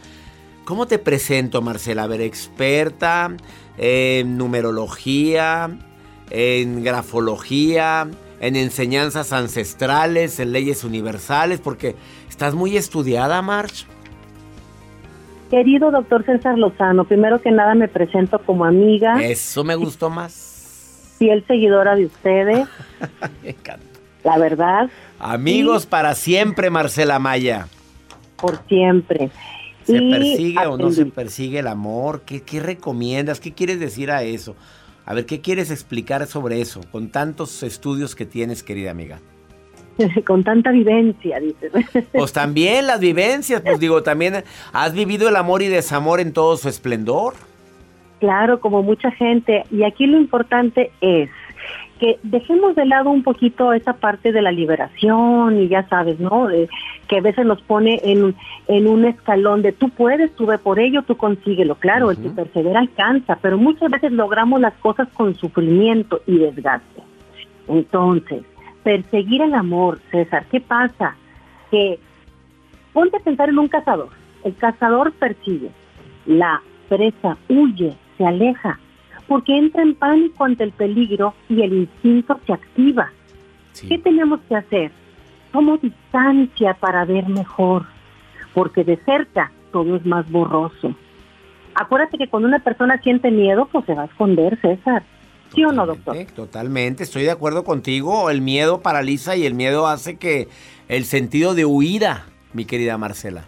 ¿Cómo 0.65 0.87
te 0.87 0.99
presento, 0.99 1.63
Marcela? 1.63 2.03
A 2.03 2.07
ver, 2.09 2.21
experta 2.21 3.31
en 3.79 4.37
numerología, 4.37 5.71
en 6.31 6.83
grafología, 6.83 8.09
en 8.41 8.57
enseñanzas 8.57 9.33
ancestrales, 9.33 10.39
en 10.41 10.53
leyes 10.53 10.85
universales, 10.85 11.61
porque 11.61 11.95
estás 12.29 12.55
muy 12.55 12.77
estudiada, 12.77 13.41
March. 13.43 13.87
Querido 15.51 15.91
doctor 15.93 16.25
César 16.25 16.59
Lozano, 16.59 17.05
primero 17.05 17.41
que 17.41 17.51
nada 17.53 17.75
me 17.75 17.87
presento 17.89 18.39
como 18.41 18.65
amiga, 18.65 19.23
Eso 19.23 19.63
me 19.63 19.77
gustó 19.77 20.11
más. 20.11 21.15
fiel 21.19 21.45
seguidora 21.47 21.95
de 21.95 22.07
ustedes, 22.07 22.67
Me 23.43 23.51
encanta. 23.51 23.87
la 24.25 24.39
verdad, 24.39 24.91
Amigos 25.19 25.87
para 25.87 26.15
siempre, 26.15 26.69
Marcela 26.69 27.19
Maya. 27.19 27.69
por 28.37 28.61
siempre. 28.69 29.31
¿Se 29.85 29.97
Y 29.99 30.11
persigue 30.11 30.67
o 30.67 30.77
no 30.77 30.91
se 30.91 31.07
persigue 31.07 31.61
el 31.61 31.69
amor? 31.69 32.23
¿Qué, 32.27 32.43
qué 32.43 32.59
recomiendas? 32.59 33.39
¿Qué 33.39 33.53
quieres 33.53 33.79
decir 33.79 34.11
a 34.11 34.25
eso? 34.25 34.57
A 35.07 35.15
ver, 35.15 35.25
¿qué 35.25 35.41
quieres 35.41 35.71
explicar 35.71 36.27
sobre 36.27 36.61
eso 36.61 36.81
con 36.91 37.11
tantos 37.11 37.63
estudios 37.63 38.17
que 38.17 38.27
tienes, 38.27 38.65
querida 38.65 38.91
amiga? 38.91 39.21
Con 40.27 40.45
tanta 40.45 40.73
vivencia, 40.73 41.41
dices. 41.41 41.73
Pues 42.13 42.33
también 42.33 42.87
las 42.87 43.01
vivencias, 43.01 43.63
pues 43.63 43.81
digo, 43.81 44.03
también 44.03 44.45
has 44.73 44.93
vivido 44.93 45.29
el 45.29 45.37
amor 45.37 45.63
y 45.63 45.69
desamor 45.69 46.21
en 46.21 46.33
todo 46.33 46.57
su 46.57 46.69
esplendor. 46.69 47.35
Claro, 48.21 48.61
como 48.61 48.83
mucha 48.83 49.11
gente. 49.13 49.65
Y 49.71 49.85
aquí 49.85 50.07
lo 50.07 50.19
importante 50.19 50.91
es 51.01 51.31
que 51.99 52.19
dejemos 52.23 52.77
de 52.77 52.85
lado 52.85 53.11
un 53.11 53.23
poquito 53.23 53.73
esa 53.73 53.95
parte 53.95 54.33
de 54.33 54.43
la 54.43 54.53
liberación 54.53 55.61
y 55.61 55.69
ya 55.69 55.89
sabes, 55.89 56.21
¿no? 56.21 56.47
De, 56.47 56.69
que 57.09 57.19
a 57.19 57.21
veces 57.21 57.47
nos 57.47 57.63
pone 57.63 58.01
en, 58.05 58.35
en 58.69 58.87
un 58.87 59.05
escalón 59.05 59.63
de 59.63 59.73
tú 59.73 59.89
puedes, 59.91 60.35
tú 60.37 60.47
ve 60.47 60.59
por 60.59 60.79
ello, 60.79 61.03
tú 61.03 61.17
consíguelo. 61.17 61.77
Claro, 61.77 62.11
el 62.11 62.19
que 62.19 62.31
persevera 62.31 62.81
alcanza, 62.81 63.39
pero 63.41 63.57
muchas 63.57 63.91
veces 63.91 64.13
logramos 64.13 64.61
las 64.61 64.75
cosas 64.75 65.09
con 65.15 65.35
sufrimiento 65.35 66.21
y 66.27 66.39
desgaste. 66.39 67.03
Entonces, 67.69 68.43
perseguir 68.83 69.43
el 69.43 69.55
amor, 69.55 69.99
César, 70.11 70.47
¿qué 70.51 70.61
pasa? 70.61 71.17
Que 71.71 71.99
ponte 72.93 73.17
a 73.17 73.21
pensar 73.21 73.49
en 73.49 73.59
un 73.59 73.69
cazador. 73.69 74.11
El 74.45 74.55
cazador 74.55 75.13
persigue, 75.13 75.71
la 76.27 76.63
presa 76.89 77.37
huye, 77.49 77.97
se 78.17 78.25
aleja, 78.25 78.79
porque 79.27 79.57
entra 79.57 79.83
en 79.83 79.95
pánico 79.95 80.45
ante 80.45 80.65
el 80.65 80.73
peligro 80.73 81.35
y 81.49 81.63
el 81.63 81.73
instinto 81.73 82.39
se 82.47 82.53
activa. 82.53 83.11
¿Qué 83.89 83.99
tenemos 83.99 84.41
que 84.49 84.57
hacer? 84.57 84.91
Tomo 85.53 85.77
distancia 85.77 86.75
para 86.75 87.05
ver 87.05 87.29
mejor, 87.29 87.85
porque 88.55 88.85
de 88.85 88.97
cerca 89.05 89.53
todo 89.73 89.97
es 89.97 90.07
más 90.07 90.31
borroso. 90.31 90.95
Acuérdate 91.75 92.17
que 92.17 92.29
cuando 92.29 92.49
una 92.49 92.61
persona 92.61 93.01
siente 93.03 93.31
miedo, 93.31 93.69
pues 93.71 93.85
se 93.85 93.95
va 93.95 94.03
a 94.03 94.07
esconder, 94.07 94.59
César. 94.61 95.03
¿Sí 95.55 95.65
o 95.65 95.73
no, 95.73 95.87
doctor? 95.87 96.17
Totalmente, 96.35 97.03
estoy 97.05 97.23
de 97.23 97.31
acuerdo 97.31 97.65
contigo. 97.65 98.31
El 98.31 98.41
miedo 98.41 98.81
paraliza 98.81 99.37
y 99.37 99.47
el 99.47 99.55
miedo 99.55 99.87
hace 99.87 100.17
que 100.17 100.49
el 100.89 101.05
sentido 101.05 101.55
de 101.55 101.65
huida, 101.65 102.27
mi 102.53 102.65
querida 102.65 102.99
Marcela. 102.99 103.45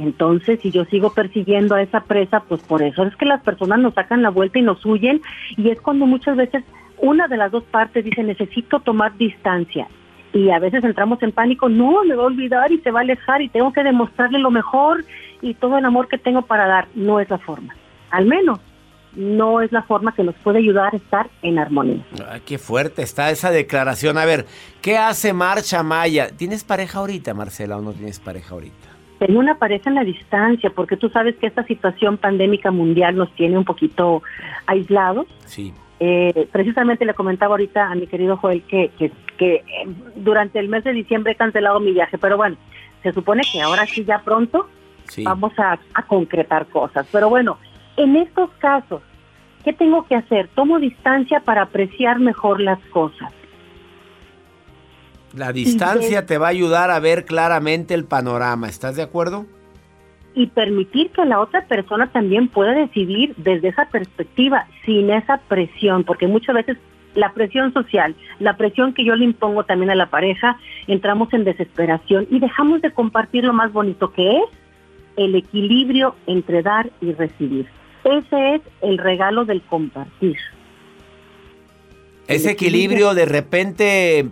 Entonces, 0.00 0.60
si 0.60 0.70
yo 0.70 0.86
sigo 0.86 1.12
persiguiendo 1.12 1.74
a 1.74 1.82
esa 1.82 2.00
presa, 2.00 2.40
pues 2.40 2.62
por 2.62 2.82
eso 2.82 3.02
es 3.02 3.14
que 3.16 3.26
las 3.26 3.42
personas 3.42 3.80
nos 3.80 3.92
sacan 3.92 4.22
la 4.22 4.30
vuelta 4.30 4.58
y 4.58 4.62
nos 4.62 4.84
huyen 4.86 5.20
y 5.58 5.68
es 5.68 5.78
cuando 5.80 6.06
muchas 6.06 6.36
veces 6.36 6.64
una 6.96 7.28
de 7.28 7.36
las 7.36 7.52
dos 7.52 7.64
partes 7.64 8.04
dice 8.04 8.22
necesito 8.22 8.80
tomar 8.80 9.16
distancia 9.18 9.88
y 10.32 10.50
a 10.50 10.58
veces 10.58 10.84
entramos 10.84 11.22
en 11.22 11.32
pánico, 11.32 11.68
no, 11.68 12.02
me 12.04 12.14
va 12.14 12.22
a 12.22 12.26
olvidar 12.26 12.72
y 12.72 12.78
se 12.78 12.90
va 12.90 13.00
a 13.00 13.02
alejar 13.02 13.42
y 13.42 13.50
tengo 13.50 13.72
que 13.72 13.82
demostrarle 13.82 14.38
lo 14.38 14.50
mejor 14.50 15.04
y 15.42 15.54
todo 15.54 15.76
el 15.76 15.84
amor 15.84 16.08
que 16.08 16.18
tengo 16.18 16.42
para 16.42 16.66
dar. 16.66 16.88
No 16.94 17.20
es 17.20 17.28
la 17.28 17.38
forma. 17.38 17.74
Al 18.10 18.24
menos 18.24 18.58
no 19.14 19.60
es 19.60 19.70
la 19.72 19.82
forma 19.82 20.14
que 20.14 20.22
nos 20.22 20.36
puede 20.36 20.58
ayudar 20.58 20.94
a 20.94 20.96
estar 20.96 21.28
en 21.42 21.58
armonía. 21.58 22.04
Ay, 22.28 22.40
qué 22.46 22.58
fuerte 22.58 23.02
está 23.02 23.30
esa 23.30 23.50
declaración. 23.50 24.16
A 24.16 24.24
ver, 24.24 24.46
¿qué 24.80 24.96
hace 24.96 25.32
Marcha 25.32 25.82
Maya? 25.82 26.30
¿Tienes 26.34 26.64
pareja 26.64 27.00
ahorita, 27.00 27.34
Marcela, 27.34 27.76
o 27.76 27.82
no 27.82 27.92
tienes 27.92 28.18
pareja 28.20 28.54
ahorita? 28.54 28.89
Tengo 29.20 29.38
una 29.38 29.58
pareja 29.58 29.90
en 29.90 29.96
la 29.96 30.02
distancia, 30.02 30.70
porque 30.70 30.96
tú 30.96 31.10
sabes 31.10 31.36
que 31.36 31.46
esta 31.46 31.62
situación 31.64 32.16
pandémica 32.16 32.70
mundial 32.70 33.16
nos 33.16 33.30
tiene 33.34 33.58
un 33.58 33.66
poquito 33.66 34.22
aislados. 34.64 35.26
Sí. 35.44 35.74
Eh, 36.00 36.48
precisamente 36.50 37.04
le 37.04 37.12
comentaba 37.12 37.52
ahorita 37.52 37.90
a 37.90 37.94
mi 37.94 38.06
querido 38.06 38.38
Joel 38.38 38.62
que, 38.62 38.90
que, 38.98 39.12
que 39.36 39.56
eh, 39.56 39.62
durante 40.16 40.58
el 40.58 40.70
mes 40.70 40.84
de 40.84 40.94
diciembre 40.94 41.32
he 41.32 41.36
cancelado 41.36 41.80
mi 41.80 41.92
viaje, 41.92 42.16
pero 42.16 42.38
bueno, 42.38 42.56
se 43.02 43.12
supone 43.12 43.42
que 43.52 43.60
ahora 43.60 43.84
sí 43.84 44.06
ya 44.06 44.20
pronto 44.20 44.66
vamos 45.22 45.52
a, 45.58 45.78
a 45.92 46.02
concretar 46.04 46.64
cosas. 46.68 47.06
Pero 47.12 47.28
bueno, 47.28 47.58
en 47.98 48.16
estos 48.16 48.48
casos, 48.52 49.02
¿qué 49.64 49.74
tengo 49.74 50.06
que 50.06 50.14
hacer? 50.14 50.48
Tomo 50.54 50.78
distancia 50.78 51.40
para 51.40 51.60
apreciar 51.60 52.20
mejor 52.20 52.62
las 52.62 52.78
cosas. 52.86 53.30
La 55.34 55.52
distancia 55.52 56.26
te 56.26 56.38
va 56.38 56.46
a 56.46 56.50
ayudar 56.50 56.90
a 56.90 56.98
ver 56.98 57.24
claramente 57.24 57.94
el 57.94 58.04
panorama, 58.04 58.68
¿estás 58.68 58.96
de 58.96 59.02
acuerdo? 59.02 59.46
Y 60.34 60.48
permitir 60.48 61.10
que 61.10 61.24
la 61.24 61.40
otra 61.40 61.66
persona 61.66 62.10
también 62.10 62.48
pueda 62.48 62.72
decidir 62.72 63.34
desde 63.36 63.68
esa 63.68 63.88
perspectiva, 63.88 64.66
sin 64.84 65.10
esa 65.10 65.38
presión, 65.48 66.04
porque 66.04 66.26
muchas 66.26 66.54
veces 66.54 66.78
la 67.14 67.32
presión 67.32 67.72
social, 67.72 68.14
la 68.38 68.56
presión 68.56 68.94
que 68.94 69.04
yo 69.04 69.14
le 69.16 69.24
impongo 69.24 69.64
también 69.64 69.90
a 69.90 69.94
la 69.94 70.10
pareja, 70.10 70.58
entramos 70.86 71.32
en 71.32 71.44
desesperación 71.44 72.26
y 72.30 72.38
dejamos 72.38 72.82
de 72.82 72.92
compartir 72.92 73.44
lo 73.44 73.52
más 73.52 73.72
bonito 73.72 74.12
que 74.12 74.38
es 74.38 74.44
el 75.16 75.34
equilibrio 75.34 76.14
entre 76.26 76.62
dar 76.62 76.90
y 77.00 77.12
recibir. 77.12 77.66
Ese 78.04 78.54
es 78.54 78.62
el 78.80 78.98
regalo 78.98 79.44
del 79.44 79.62
compartir. 79.62 80.36
Ese 82.28 82.52
equilibrio 82.52 83.12
de 83.12 83.26
repente 83.26 84.30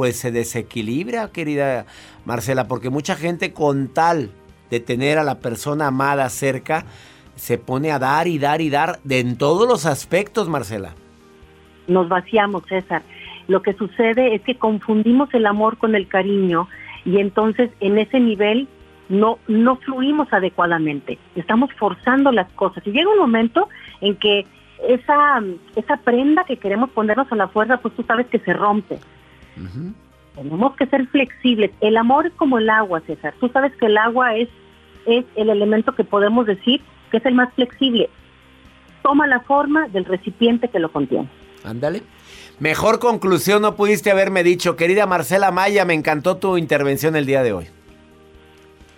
pues 0.00 0.16
se 0.16 0.32
desequilibra, 0.32 1.30
querida 1.30 1.84
Marcela, 2.24 2.66
porque 2.68 2.88
mucha 2.88 3.16
gente 3.16 3.52
con 3.52 3.88
tal 3.88 4.30
de 4.70 4.80
tener 4.80 5.18
a 5.18 5.24
la 5.24 5.40
persona 5.40 5.88
amada 5.88 6.26
cerca, 6.30 6.86
se 7.34 7.58
pone 7.58 7.92
a 7.92 7.98
dar 7.98 8.26
y 8.26 8.38
dar 8.38 8.62
y 8.62 8.70
dar 8.70 8.98
de 9.04 9.18
en 9.18 9.36
todos 9.36 9.68
los 9.68 9.84
aspectos, 9.84 10.48
Marcela. 10.48 10.94
Nos 11.86 12.08
vaciamos, 12.08 12.62
César. 12.66 13.02
Lo 13.46 13.60
que 13.60 13.74
sucede 13.74 14.34
es 14.34 14.40
que 14.40 14.54
confundimos 14.54 15.28
el 15.34 15.44
amor 15.44 15.76
con 15.76 15.94
el 15.94 16.08
cariño 16.08 16.66
y 17.04 17.18
entonces 17.18 17.70
en 17.80 17.98
ese 17.98 18.20
nivel 18.20 18.68
no, 19.10 19.38
no 19.48 19.76
fluimos 19.76 20.32
adecuadamente. 20.32 21.18
Estamos 21.36 21.68
forzando 21.74 22.32
las 22.32 22.50
cosas. 22.52 22.86
Y 22.86 22.92
llega 22.92 23.10
un 23.10 23.18
momento 23.18 23.68
en 24.00 24.16
que 24.16 24.46
esa, 24.88 25.42
esa 25.76 25.98
prenda 25.98 26.44
que 26.44 26.56
queremos 26.56 26.88
ponernos 26.88 27.30
a 27.30 27.36
la 27.36 27.48
fuerza, 27.48 27.76
pues 27.82 27.94
tú 27.94 28.02
sabes 28.04 28.28
que 28.28 28.38
se 28.38 28.54
rompe. 28.54 28.98
Tenemos 30.34 30.76
que 30.76 30.86
ser 30.86 31.06
flexibles. 31.08 31.70
El 31.80 31.96
amor 31.96 32.26
es 32.26 32.32
como 32.34 32.58
el 32.58 32.70
agua, 32.70 33.00
César. 33.06 33.34
Tú 33.40 33.48
sabes 33.48 33.72
que 33.76 33.86
el 33.86 33.98
agua 33.98 34.36
es, 34.36 34.48
es 35.06 35.24
el 35.36 35.50
elemento 35.50 35.94
que 35.94 36.04
podemos 36.04 36.46
decir 36.46 36.80
que 37.10 37.16
es 37.16 37.26
el 37.26 37.34
más 37.34 37.52
flexible. 37.54 38.08
Toma 39.02 39.26
la 39.26 39.40
forma 39.40 39.88
del 39.88 40.04
recipiente 40.04 40.68
que 40.68 40.78
lo 40.78 40.92
contiene. 40.92 41.28
Ándale. 41.64 42.02
Mejor 42.58 42.98
conclusión 42.98 43.62
no 43.62 43.74
pudiste 43.74 44.10
haberme 44.10 44.42
dicho. 44.42 44.76
Querida 44.76 45.06
Marcela 45.06 45.50
Maya, 45.50 45.84
me 45.84 45.94
encantó 45.94 46.36
tu 46.36 46.56
intervención 46.56 47.16
el 47.16 47.26
día 47.26 47.42
de 47.42 47.52
hoy 47.52 47.66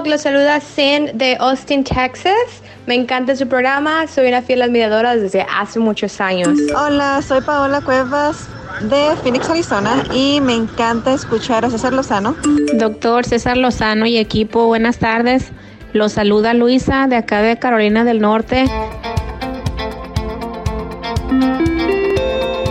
Doc, 0.00 0.06
los 0.06 0.22
saluda 0.22 0.60
Sin 0.60 1.18
de 1.18 1.36
Austin, 1.40 1.84
Texas. 1.84 2.62
Me 2.86 2.94
encanta 2.94 3.36
su 3.36 3.46
programa, 3.46 4.06
soy 4.06 4.28
una 4.28 4.40
fiel 4.40 4.62
admiradora 4.62 5.14
desde 5.14 5.42
hace 5.42 5.78
muchos 5.78 6.22
años. 6.22 6.58
Hola, 6.74 7.20
soy 7.20 7.42
Paola 7.42 7.82
Cuevas 7.82 8.48
de 8.80 9.14
Phoenix, 9.22 9.50
Arizona 9.50 10.02
y 10.14 10.40
me 10.40 10.54
encanta 10.54 11.12
escuchar 11.12 11.66
a 11.66 11.70
César 11.70 11.92
Lozano. 11.92 12.34
Doctor 12.78 13.26
César 13.26 13.58
Lozano 13.58 14.06
y 14.06 14.16
equipo, 14.16 14.66
buenas 14.68 14.98
tardes. 14.98 15.50
Los 15.92 16.12
saluda 16.12 16.54
Luisa 16.54 17.06
de 17.06 17.16
acá 17.16 17.42
de 17.42 17.58
Carolina 17.58 18.02
del 18.02 18.20
Norte. 18.22 18.64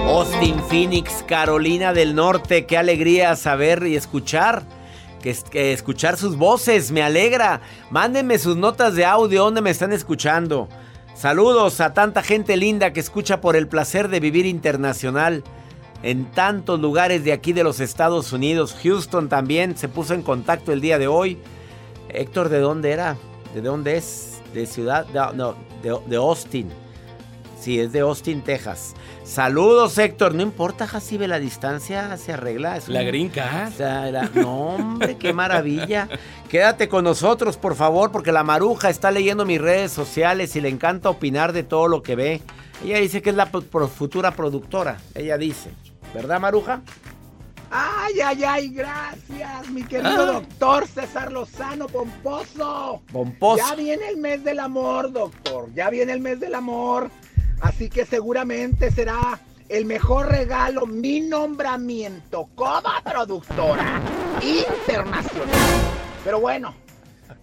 Austin, 0.08 0.60
Phoenix, 0.68 1.24
Carolina 1.28 1.94
del 1.94 2.16
Norte, 2.16 2.66
qué 2.66 2.76
alegría 2.76 3.36
saber 3.36 3.86
y 3.86 3.96
escuchar 3.96 4.64
que, 5.20 5.74
escuchar 5.74 6.18
sus 6.18 6.36
voces, 6.36 6.92
me 6.92 7.02
alegra. 7.02 7.62
Mándenme 7.90 8.40
sus 8.40 8.56
notas 8.56 8.96
de 8.96 9.06
audio 9.06 9.44
donde 9.44 9.62
me 9.62 9.70
están 9.70 9.94
escuchando. 9.94 10.68
Saludos 11.16 11.82
a 11.82 11.94
tanta 11.94 12.24
gente 12.24 12.56
linda 12.58 12.94
que 12.94 13.00
escucha 13.00 13.42
por 13.42 13.56
el 13.56 13.68
placer 13.68 14.08
de 14.08 14.20
vivir 14.20 14.46
internacional 14.46 15.44
en 16.02 16.32
tantos 16.32 16.80
lugares 16.80 17.24
de 17.24 17.34
aquí 17.34 17.54
de 17.54 17.64
los 17.64 17.80
Estados 17.80 18.32
Unidos. 18.32 18.76
Houston 18.84 19.28
también 19.28 19.78
se 19.78 19.90
puso 19.90 20.14
en 20.14 20.22
contacto 20.22 20.72
el 20.72 20.82
día 20.82 20.98
de 20.98 21.08
hoy. 21.08 21.38
Héctor, 22.10 22.50
¿de 22.50 22.60
dónde 22.60 22.92
era? 22.92 23.18
¿De 23.54 23.62
dónde 23.62 23.98
es? 23.98 24.42
De 24.54 24.66
ciudad, 24.66 25.06
no, 25.34 25.56
de, 25.84 25.98
de 26.08 26.16
Austin. 26.16 26.70
Sí, 27.60 27.80
es 27.80 27.92
de 27.92 28.00
Austin, 28.00 28.42
Texas. 28.42 28.96
Saludos, 29.30 29.96
Héctor. 30.00 30.34
No 30.34 30.42
importa, 30.42 30.88
Jacibe, 30.88 31.28
la 31.28 31.38
distancia 31.38 32.18
se 32.18 32.34
arregla. 32.34 32.78
Es 32.78 32.90
la 32.90 33.04
grinca. 33.04 33.70
No, 34.34 34.70
hombre, 34.70 35.18
qué 35.18 35.34
maravilla. 35.34 36.10
Quédate 36.50 36.90
con 36.90 37.04
nosotros, 37.04 37.56
por 37.56 37.76
favor, 37.76 38.12
porque 38.12 38.32
la 38.32 38.44
maruja 38.44 38.90
está 38.90 39.12
leyendo 39.12 39.46
mis 39.46 39.62
redes 39.62 39.92
sociales 39.92 40.56
y 40.56 40.62
le 40.62 40.70
encanta 40.70 41.12
opinar 41.12 41.54
de 41.54 41.62
todo 41.62 41.88
lo 41.88 42.02
que 42.02 42.16
ve. 42.16 42.42
Ella 42.84 42.98
dice 42.98 43.22
que 43.22 43.30
es 43.30 43.36
la 43.36 43.46
futura 43.46 44.32
productora. 44.32 44.98
Ella 45.14 45.38
dice. 45.38 45.70
¿Verdad, 46.12 46.40
Maruja? 46.40 46.82
Ay, 47.70 48.20
ay, 48.22 48.44
ay, 48.44 48.70
gracias, 48.70 49.70
mi 49.70 49.84
querido 49.84 50.24
ah. 50.24 50.26
doctor 50.26 50.88
César 50.88 51.32
Lozano 51.32 51.86
Pomposo. 51.86 53.04
Pomposo. 53.12 53.64
Ya 53.64 53.76
viene 53.76 54.10
el 54.10 54.18
mes 54.18 54.44
del 54.44 54.60
amor, 54.60 55.12
doctor. 55.12 55.70
Ya 55.76 55.92
viene 55.92 56.14
el 56.14 56.20
mes 56.20 56.40
del 56.40 56.56
amor. 56.56 57.12
Así 57.62 57.90
que 57.90 58.06
seguramente 58.06 58.92
será 58.92 59.40
el 59.68 59.86
mejor 59.86 60.28
regalo 60.28 60.86
mi 60.86 61.22
nombramiento 61.22 62.50
como 62.56 62.90
productora 63.04 64.02
internacional. 64.42 65.50
Pero 66.24 66.40
bueno, 66.40 66.74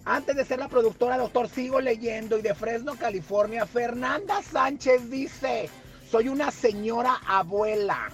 antes 0.05 0.35
de 0.35 0.45
ser 0.45 0.59
la 0.59 0.67
productora, 0.67 1.17
doctor, 1.17 1.49
sigo 1.49 1.79
leyendo 1.79 2.37
y 2.37 2.41
de 2.41 2.53
Fresno, 2.55 2.95
California, 2.95 3.65
Fernanda 3.65 4.41
Sánchez 4.41 5.09
dice, 5.09 5.69
soy 6.09 6.27
una 6.27 6.51
señora 6.51 7.17
abuela 7.27 8.09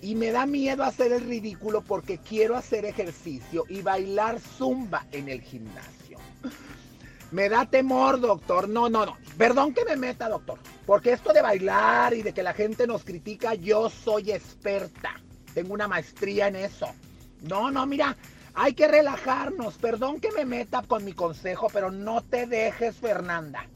y 0.00 0.14
me 0.14 0.30
da 0.30 0.46
miedo 0.46 0.84
hacer 0.84 1.12
el 1.12 1.26
ridículo 1.26 1.82
porque 1.82 2.18
quiero 2.18 2.56
hacer 2.56 2.84
ejercicio 2.84 3.64
y 3.68 3.82
bailar 3.82 4.40
zumba 4.40 5.06
en 5.12 5.28
el 5.28 5.40
gimnasio. 5.40 6.18
Me 7.32 7.48
da 7.48 7.66
temor, 7.66 8.20
doctor. 8.20 8.68
No, 8.68 8.88
no, 8.88 9.04
no. 9.04 9.16
Perdón 9.36 9.74
que 9.74 9.84
me 9.84 9.96
meta, 9.96 10.28
doctor. 10.28 10.58
Porque 10.86 11.12
esto 11.12 11.32
de 11.32 11.42
bailar 11.42 12.14
y 12.14 12.22
de 12.22 12.32
que 12.32 12.42
la 12.42 12.54
gente 12.54 12.86
nos 12.86 13.04
critica, 13.04 13.54
yo 13.54 13.90
soy 13.90 14.32
experta. 14.32 15.20
Tengo 15.54 15.74
una 15.74 15.88
maestría 15.88 16.48
en 16.48 16.56
eso. 16.56 16.88
No, 17.42 17.70
no, 17.70 17.86
mira, 17.86 18.16
hay 18.54 18.74
que 18.74 18.88
relajarnos. 18.88 19.74
Perdón 19.78 20.20
que 20.20 20.30
me 20.32 20.44
meta 20.44 20.82
con 20.82 21.04
mi 21.04 21.12
consejo, 21.12 21.68
pero 21.72 21.90
no 21.90 22.22
te 22.22 22.46
dejes, 22.46 22.96
Fernanda. 22.96 23.66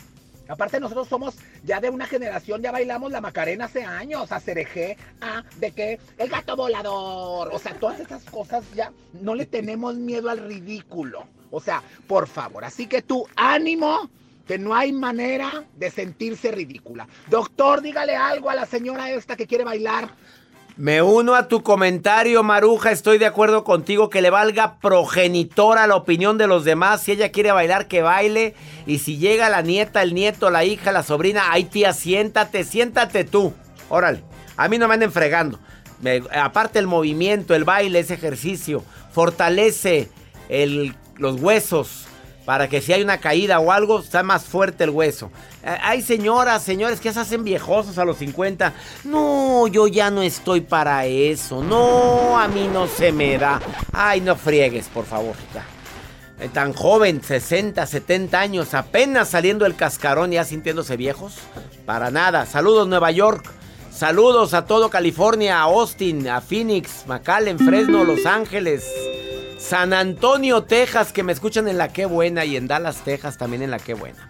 Aparte 0.50 0.80
nosotros 0.80 1.06
somos 1.06 1.36
ya 1.62 1.80
de 1.80 1.90
una 1.90 2.06
generación, 2.06 2.60
ya 2.60 2.72
bailamos 2.72 3.12
la 3.12 3.20
Macarena 3.20 3.66
hace 3.66 3.84
años, 3.84 4.32
a 4.32 4.40
Cereje, 4.40 4.96
a 5.20 5.44
de 5.58 5.70
que 5.70 6.00
el 6.18 6.28
gato 6.28 6.56
volador, 6.56 7.50
o 7.52 7.58
sea, 7.60 7.74
todas 7.74 8.00
esas 8.00 8.24
cosas 8.24 8.64
ya 8.74 8.92
no 9.12 9.36
le 9.36 9.46
tenemos 9.46 9.94
miedo 9.94 10.28
al 10.28 10.38
ridículo. 10.38 11.24
O 11.50 11.60
sea, 11.60 11.82
por 12.06 12.26
favor, 12.28 12.64
así 12.64 12.86
que 12.86 13.02
tú 13.02 13.26
ánimo, 13.36 14.08
que 14.46 14.58
no 14.58 14.74
hay 14.74 14.92
manera 14.92 15.64
de 15.76 15.90
sentirse 15.90 16.50
ridícula. 16.50 17.06
Doctor, 17.28 17.82
dígale 17.82 18.16
algo 18.16 18.50
a 18.50 18.54
la 18.54 18.66
señora 18.66 19.10
esta 19.10 19.36
que 19.36 19.46
quiere 19.46 19.64
bailar. 19.64 20.10
Me 20.76 21.02
uno 21.02 21.34
a 21.34 21.46
tu 21.46 21.62
comentario, 21.62 22.42
Maruja. 22.42 22.90
Estoy 22.90 23.18
de 23.18 23.26
acuerdo 23.26 23.64
contigo 23.64 24.08
que 24.08 24.22
le 24.22 24.30
valga 24.30 24.78
progenitora 24.80 25.86
la 25.86 25.96
opinión 25.96 26.38
de 26.38 26.46
los 26.46 26.64
demás. 26.64 27.02
Si 27.02 27.12
ella 27.12 27.30
quiere 27.30 27.52
bailar, 27.52 27.86
que 27.86 28.02
baile. 28.02 28.54
Y 28.86 28.98
si 28.98 29.18
llega 29.18 29.50
la 29.50 29.62
nieta, 29.62 30.02
el 30.02 30.14
nieto, 30.14 30.48
la 30.48 30.64
hija, 30.64 30.90
la 30.90 31.02
sobrina, 31.02 31.52
ay 31.52 31.64
tía, 31.64 31.92
siéntate, 31.92 32.64
siéntate 32.64 33.24
tú. 33.24 33.52
Órale, 33.88 34.24
a 34.56 34.68
mí 34.68 34.78
no 34.78 34.88
me 34.88 34.94
anden 34.94 35.12
fregando. 35.12 35.58
aparte 36.34 36.78
el 36.78 36.86
movimiento, 36.86 37.54
el 37.54 37.64
baile, 37.64 37.98
ese 37.98 38.14
ejercicio, 38.14 38.82
fortalece 39.12 40.08
los 41.20 41.40
huesos 41.40 42.06
para 42.44 42.68
que 42.68 42.80
si 42.80 42.92
hay 42.92 43.02
una 43.02 43.18
caída 43.18 43.60
o 43.60 43.70
algo, 43.70 44.00
está 44.00 44.22
más 44.22 44.44
fuerte 44.44 44.84
el 44.84 44.90
hueso. 44.90 45.30
Eh, 45.62 45.76
hay 45.82 46.02
señoras, 46.02 46.62
señores 46.62 46.98
que 46.98 47.12
se 47.12 47.20
hacen 47.20 47.44
viejosos 47.44 47.96
a 47.98 48.04
los 48.04 48.16
50. 48.16 48.72
No, 49.04 49.68
yo 49.68 49.86
ya 49.86 50.10
no 50.10 50.22
estoy 50.22 50.60
para 50.60 51.06
eso. 51.06 51.62
No, 51.62 52.36
a 52.38 52.48
mí 52.48 52.68
no 52.72 52.88
se 52.88 53.12
me 53.12 53.38
da. 53.38 53.60
Ay, 53.92 54.20
no 54.20 54.34
friegues, 54.34 54.88
por 54.88 55.04
favor. 55.04 55.36
Eh, 56.40 56.48
tan 56.52 56.72
joven, 56.72 57.22
60, 57.22 57.86
70 57.86 58.40
años, 58.40 58.74
apenas 58.74 59.28
saliendo 59.28 59.66
el 59.66 59.76
cascarón 59.76 60.32
ya 60.32 60.44
sintiéndose 60.44 60.96
viejos. 60.96 61.34
Para 61.86 62.10
nada. 62.10 62.46
Saludos 62.46 62.88
Nueva 62.88 63.10
York. 63.10 63.48
Saludos 63.92 64.54
a 64.54 64.64
todo 64.64 64.88
California, 64.88 65.58
a 65.58 65.62
Austin, 65.64 66.26
a 66.26 66.40
Phoenix, 66.40 67.04
McAllen, 67.06 67.58
Fresno, 67.58 68.02
Los 68.02 68.24
Ángeles. 68.24 68.84
San 69.60 69.92
Antonio, 69.92 70.62
Texas, 70.62 71.12
que 71.12 71.22
me 71.22 71.32
escuchan 71.32 71.68
en 71.68 71.76
la 71.76 71.88
Qué 71.88 72.06
Buena 72.06 72.46
y 72.46 72.56
en 72.56 72.66
Dallas, 72.66 73.04
Texas 73.04 73.36
también 73.36 73.62
en 73.62 73.70
la 73.70 73.78
Qué 73.78 73.92
Buena. 73.92 74.26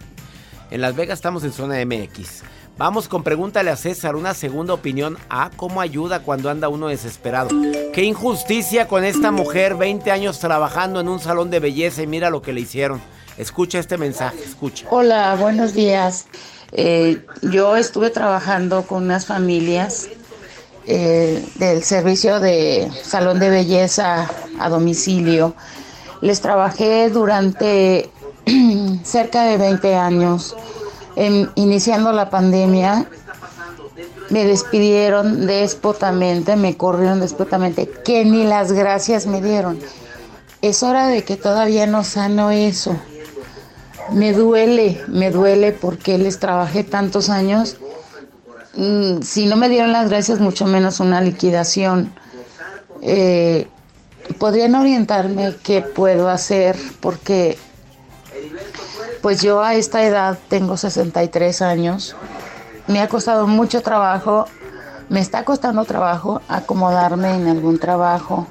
En 0.73 0.81
Las 0.81 0.97
Vegas 0.97 1.21
estamos 1.21 1.45
en 1.45 1.53
zona 1.53 1.77
MX. 1.87 2.43
Vamos 2.77 3.07
con 3.07 3.23
pregúntale 3.23 3.71
a 3.71 3.77
César 3.77 4.17
una 4.17 4.35
segunda 4.35 4.75
opinión 4.75 5.17
a 5.31 5.51
cómo 5.57 5.81
ayuda 5.81 6.25
cuando 6.25 6.51
anda 6.51 6.69
uno 6.69 6.89
desesperado. 6.89 7.51
Qué 7.93 8.03
injusticia 8.03 8.89
con 8.89 9.05
esta 9.05 9.31
mujer, 9.31 9.77
20 9.77 10.11
años 10.11 10.41
trabajando 10.41 11.01
en 11.01 11.09
un 11.09 11.21
salón 11.21 11.49
de 11.49 11.61
belleza 11.61 12.03
y 12.03 12.09
mira 12.09 12.29
lo 12.29 12.43
que 12.43 12.53
le 12.53 12.63
hicieron. 12.63 13.01
Escucha 13.39 13.79
este 13.79 13.99
mensaje, 13.99 14.43
escucha. 14.43 14.87
Hola, 14.91 15.37
buenos 15.37 15.75
días. 15.75 16.27
Eh, 16.73 17.25
yo 17.43 17.77
estuve 17.77 18.11
trabajando 18.11 18.83
con 18.83 19.05
unas 19.05 19.27
familias 19.27 20.09
eh, 20.93 21.49
del 21.55 21.85
servicio 21.85 22.41
de 22.41 22.91
salón 23.05 23.39
de 23.39 23.49
belleza 23.49 24.29
a 24.59 24.69
domicilio. 24.69 25.55
Les 26.21 26.41
trabajé 26.41 27.11
durante 27.11 28.11
cerca 29.05 29.45
de 29.45 29.57
20 29.57 29.95
años. 29.95 30.57
iniciando 31.55 32.11
la 32.11 32.29
pandemia, 32.29 33.07
me 34.31 34.45
despidieron 34.45 35.47
despotamente, 35.47 36.57
me 36.57 36.77
corrieron 36.77 37.21
despotamente, 37.21 37.89
que 38.05 38.25
ni 38.25 38.43
las 38.43 38.73
gracias 38.73 39.27
me 39.27 39.41
dieron. 39.41 39.79
Es 40.61 40.83
hora 40.83 41.07
de 41.07 41.23
que 41.23 41.37
todavía 41.37 41.87
no 41.87 42.03
sano 42.03 42.51
eso. 42.51 42.97
Me 44.11 44.33
duele, 44.33 45.01
me 45.07 45.31
duele 45.31 45.71
porque 45.71 46.19
les 46.19 46.41
trabajé 46.41 46.83
tantos 46.83 47.31
años 47.31 47.77
si 49.23 49.47
no 49.47 49.57
me 49.57 49.69
dieron 49.69 49.93
las 49.93 50.09
gracias, 50.09 50.41
mucho 50.41 50.67
menos 50.67 51.01
una 51.01 51.21
liquidación. 51.21 52.13
Eh, 53.03 53.67
¿Podrían 54.39 54.75
orientarme 54.75 55.55
qué 55.63 55.83
puedo 55.83 56.29
hacer? 56.29 56.77
Porque 57.01 57.59
pues 59.23 59.43
yo 59.43 59.63
a 59.63 59.75
esta 59.75 60.05
edad 60.05 60.39
tengo 60.49 60.77
63 60.77 61.63
años. 61.63 62.17
Me 62.87 63.01
ha 63.01 63.09
costado 63.09 63.47
mucho 63.47 63.83
trabajo, 63.83 64.47
me 65.09 65.21
está 65.21 65.45
costando 65.45 65.85
trabajo 65.85 66.41
acomodarme 66.49 67.35
en 67.35 67.49
algún 67.49 67.79
trabajo. 67.79 68.47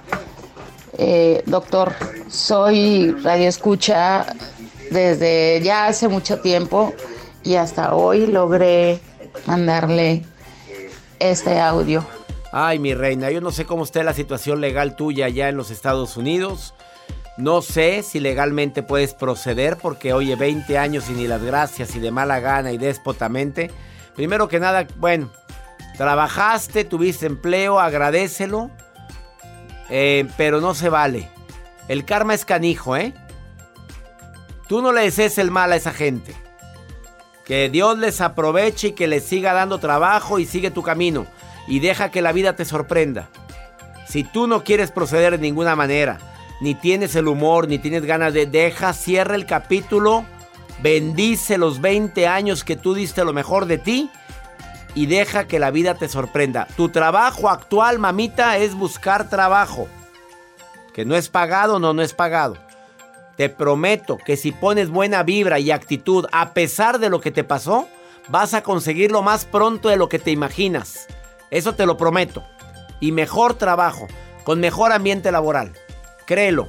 Eh, 0.98 1.44
doctor, 1.46 1.94
soy 2.28 3.12
radioescucha 3.24 4.26
desde 4.92 5.62
ya 5.64 5.88
hace 5.88 6.08
mucho 6.08 6.40
tiempo 6.42 6.94
y 7.44 7.56
hasta 7.56 7.96
hoy 7.96 8.28
logré 8.28 9.00
mandarle 9.46 10.24
este 11.20 11.60
audio. 11.60 12.06
Ay, 12.52 12.80
mi 12.80 12.94
reina, 12.94 13.30
yo 13.30 13.42
no 13.42 13.52
sé 13.52 13.66
cómo 13.66 13.84
está 13.84 14.04
la 14.04 14.14
situación 14.14 14.60
legal 14.60 14.96
tuya 14.96 15.26
allá 15.26 15.50
en 15.50 15.58
los 15.58 15.70
Estados 15.70 16.18
Unidos. 16.18 16.74
No 17.38 17.62
sé 17.62 18.04
si 18.04 18.20
legalmente 18.20 18.84
puedes 18.84 19.14
proceder 19.14 19.78
porque, 19.78 20.14
oye, 20.14 20.36
20 20.36 20.78
años 20.78 21.10
y 21.10 21.14
ni 21.14 21.28
las 21.28 21.42
gracias 21.44 21.96
y 21.96 22.00
de 22.00 22.12
mala 22.12 22.40
gana 22.40 22.72
y 22.72 22.78
déspotamente. 22.78 23.72
Primero 24.16 24.48
que 24.48 24.60
nada, 24.60 24.88
bueno, 24.98 25.32
trabajaste, 25.96 26.84
tuviste 26.84 27.28
empleo, 27.28 27.80
agradecelo, 27.80 28.72
eh, 29.90 30.28
pero 30.36 30.60
no 30.60 30.74
se 30.74 30.90
vale. 30.90 31.30
El 31.88 32.04
karma 32.04 32.34
es 32.34 32.46
canijo, 32.46 32.98
¿eh? 32.98 33.14
Tú 34.68 34.82
no 34.82 34.92
le 34.92 35.02
desees 35.02 35.38
el 35.38 35.50
mal 35.50 35.72
a 35.72 35.76
esa 35.76 35.94
gente. 35.94 36.36
Que 37.50 37.68
Dios 37.68 37.98
les 37.98 38.22
aproveche 38.22 38.90
y 38.90 38.92
que 38.92 39.08
les 39.08 39.24
siga 39.24 39.54
dando 39.54 39.80
trabajo 39.80 40.38
y 40.38 40.46
sigue 40.46 40.70
tu 40.70 40.84
camino. 40.84 41.26
Y 41.68 41.80
deja 41.80 42.12
que 42.12 42.22
la 42.22 42.32
vida 42.32 42.56
te 42.56 42.64
sorprenda. 42.64 43.28
Si 44.08 44.24
tú 44.24 44.46
no 44.46 44.64
quieres 44.64 44.92
proceder 44.92 45.32
de 45.32 45.40
ninguna 45.40 45.76
manera, 45.76 46.20
ni 46.62 46.76
tienes 46.76 47.16
el 47.16 47.28
humor, 47.28 47.68
ni 47.68 47.80
tienes 47.80 48.06
ganas 48.06 48.36
de... 48.36 48.46
Deja, 48.46 48.94
cierra 48.94 49.34
el 49.34 49.48
capítulo, 49.48 50.26
bendice 50.84 51.58
los 51.58 51.82
20 51.82 52.28
años 52.28 52.64
que 52.64 52.76
tú 52.76 52.94
diste 52.94 53.26
lo 53.26 53.34
mejor 53.34 53.66
de 53.66 53.80
ti 53.80 54.12
y 54.94 55.08
deja 55.08 55.48
que 55.48 55.58
la 55.58 55.72
vida 55.72 55.96
te 55.96 56.08
sorprenda. 56.08 56.68
Tu 56.78 56.90
trabajo 56.90 57.50
actual, 57.50 57.98
mamita, 57.98 58.58
es 58.58 58.76
buscar 58.76 59.28
trabajo. 59.28 59.88
Que 60.94 61.04
no 61.04 61.16
es 61.16 61.30
pagado, 61.30 61.80
no, 61.80 61.96
no 61.96 62.04
es 62.04 62.14
pagado. 62.14 62.58
Te 63.40 63.48
prometo 63.48 64.18
que 64.18 64.36
si 64.36 64.52
pones 64.52 64.90
buena 64.90 65.24
vibra 65.24 65.60
y 65.60 65.72
actitud 65.72 66.26
a 66.34 66.54
pesar 66.54 67.00
de 67.00 67.10
lo 67.10 67.22
que 67.22 67.32
te 67.32 67.46
pasó, 67.46 67.88
vas 68.28 68.54
a 68.54 68.64
conseguirlo 68.64 69.22
más 69.22 69.46
pronto 69.46 69.88
de 69.88 69.96
lo 69.96 70.10
que 70.10 70.20
te 70.20 70.32
imaginas. 70.32 71.08
Eso 71.50 71.74
te 71.74 71.86
lo 71.86 71.96
prometo. 71.96 72.44
Y 73.00 73.14
mejor 73.14 73.54
trabajo, 73.54 74.10
con 74.44 74.60
mejor 74.60 74.92
ambiente 74.92 75.32
laboral. 75.32 75.72
Créelo, 76.26 76.68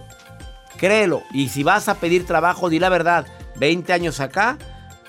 créelo. 0.77 1.25
Y 1.33 1.49
si 1.49 1.65
vas 1.65 1.89
a 1.89 1.97
pedir 1.97 2.25
trabajo, 2.25 2.71
di 2.71 2.79
la 2.79 2.89
verdad. 2.89 3.27
20 3.57 3.93
años 3.93 4.21
acá, 4.21 4.57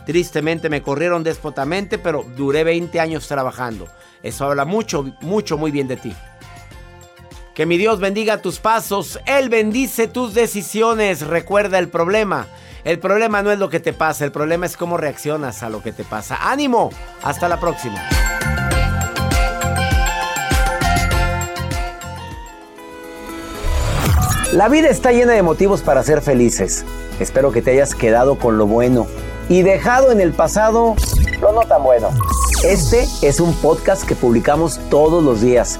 tristemente 0.08 0.68
me 0.68 0.82
corrieron 0.82 1.22
despotamente, 1.22 2.00
pero 2.00 2.26
duré 2.36 2.64
20 2.64 3.00
años 3.00 3.28
trabajando. 3.28 3.88
Eso 4.24 4.46
habla 4.46 4.66
mucho, 4.66 5.14
mucho, 5.22 5.60
muy 5.60 5.70
bien 5.70 5.88
de 5.88 5.98
ti. 5.98 6.16
Que 7.54 7.66
mi 7.66 7.78
Dios 7.78 8.00
bendiga 8.00 8.38
tus 8.38 8.60
pasos, 8.60 9.20
Él 9.26 9.50
bendice 9.50 10.08
tus 10.08 10.34
decisiones. 10.34 11.28
Recuerda 11.28 11.80
el 11.80 11.90
problema. 11.90 12.48
El 12.86 12.98
problema 12.98 13.44
no 13.44 13.52
es 13.52 13.60
lo 13.60 13.70
que 13.70 13.80
te 13.80 13.94
pasa, 13.94 14.24
el 14.24 14.32
problema 14.32 14.66
es 14.66 14.78
cómo 14.78 14.98
reaccionas 14.98 15.62
a 15.62 15.70
lo 15.70 15.84
que 15.84 15.92
te 15.92 16.04
pasa. 16.04 16.50
Ánimo, 16.50 16.92
hasta 17.22 17.50
la 17.50 17.60
próxima. 17.60 18.02
La 24.54 24.68
vida 24.68 24.90
está 24.90 25.12
llena 25.12 25.34
de 25.34 25.44
motivos 25.44 25.82
para 25.82 26.04
ser 26.04 26.22
felices. 26.22 26.86
Espero 27.20 27.52
que 27.52 27.62
te 27.62 27.72
hayas 27.72 27.96
quedado 27.96 28.38
con 28.38 28.58
lo 28.58 28.66
bueno 28.66 29.08
y 29.48 29.62
dejado 29.62 30.12
en 30.12 30.22
el 30.22 30.32
pasado 30.32 30.96
lo 31.42 31.52
no 31.52 31.62
tan 31.62 31.84
bueno. 31.84 32.10
Este 32.64 33.08
es 33.22 33.40
un 33.40 33.54
podcast 33.56 34.04
que 34.06 34.16
publicamos 34.16 34.80
todos 34.90 35.24
los 35.24 35.42
días, 35.42 35.80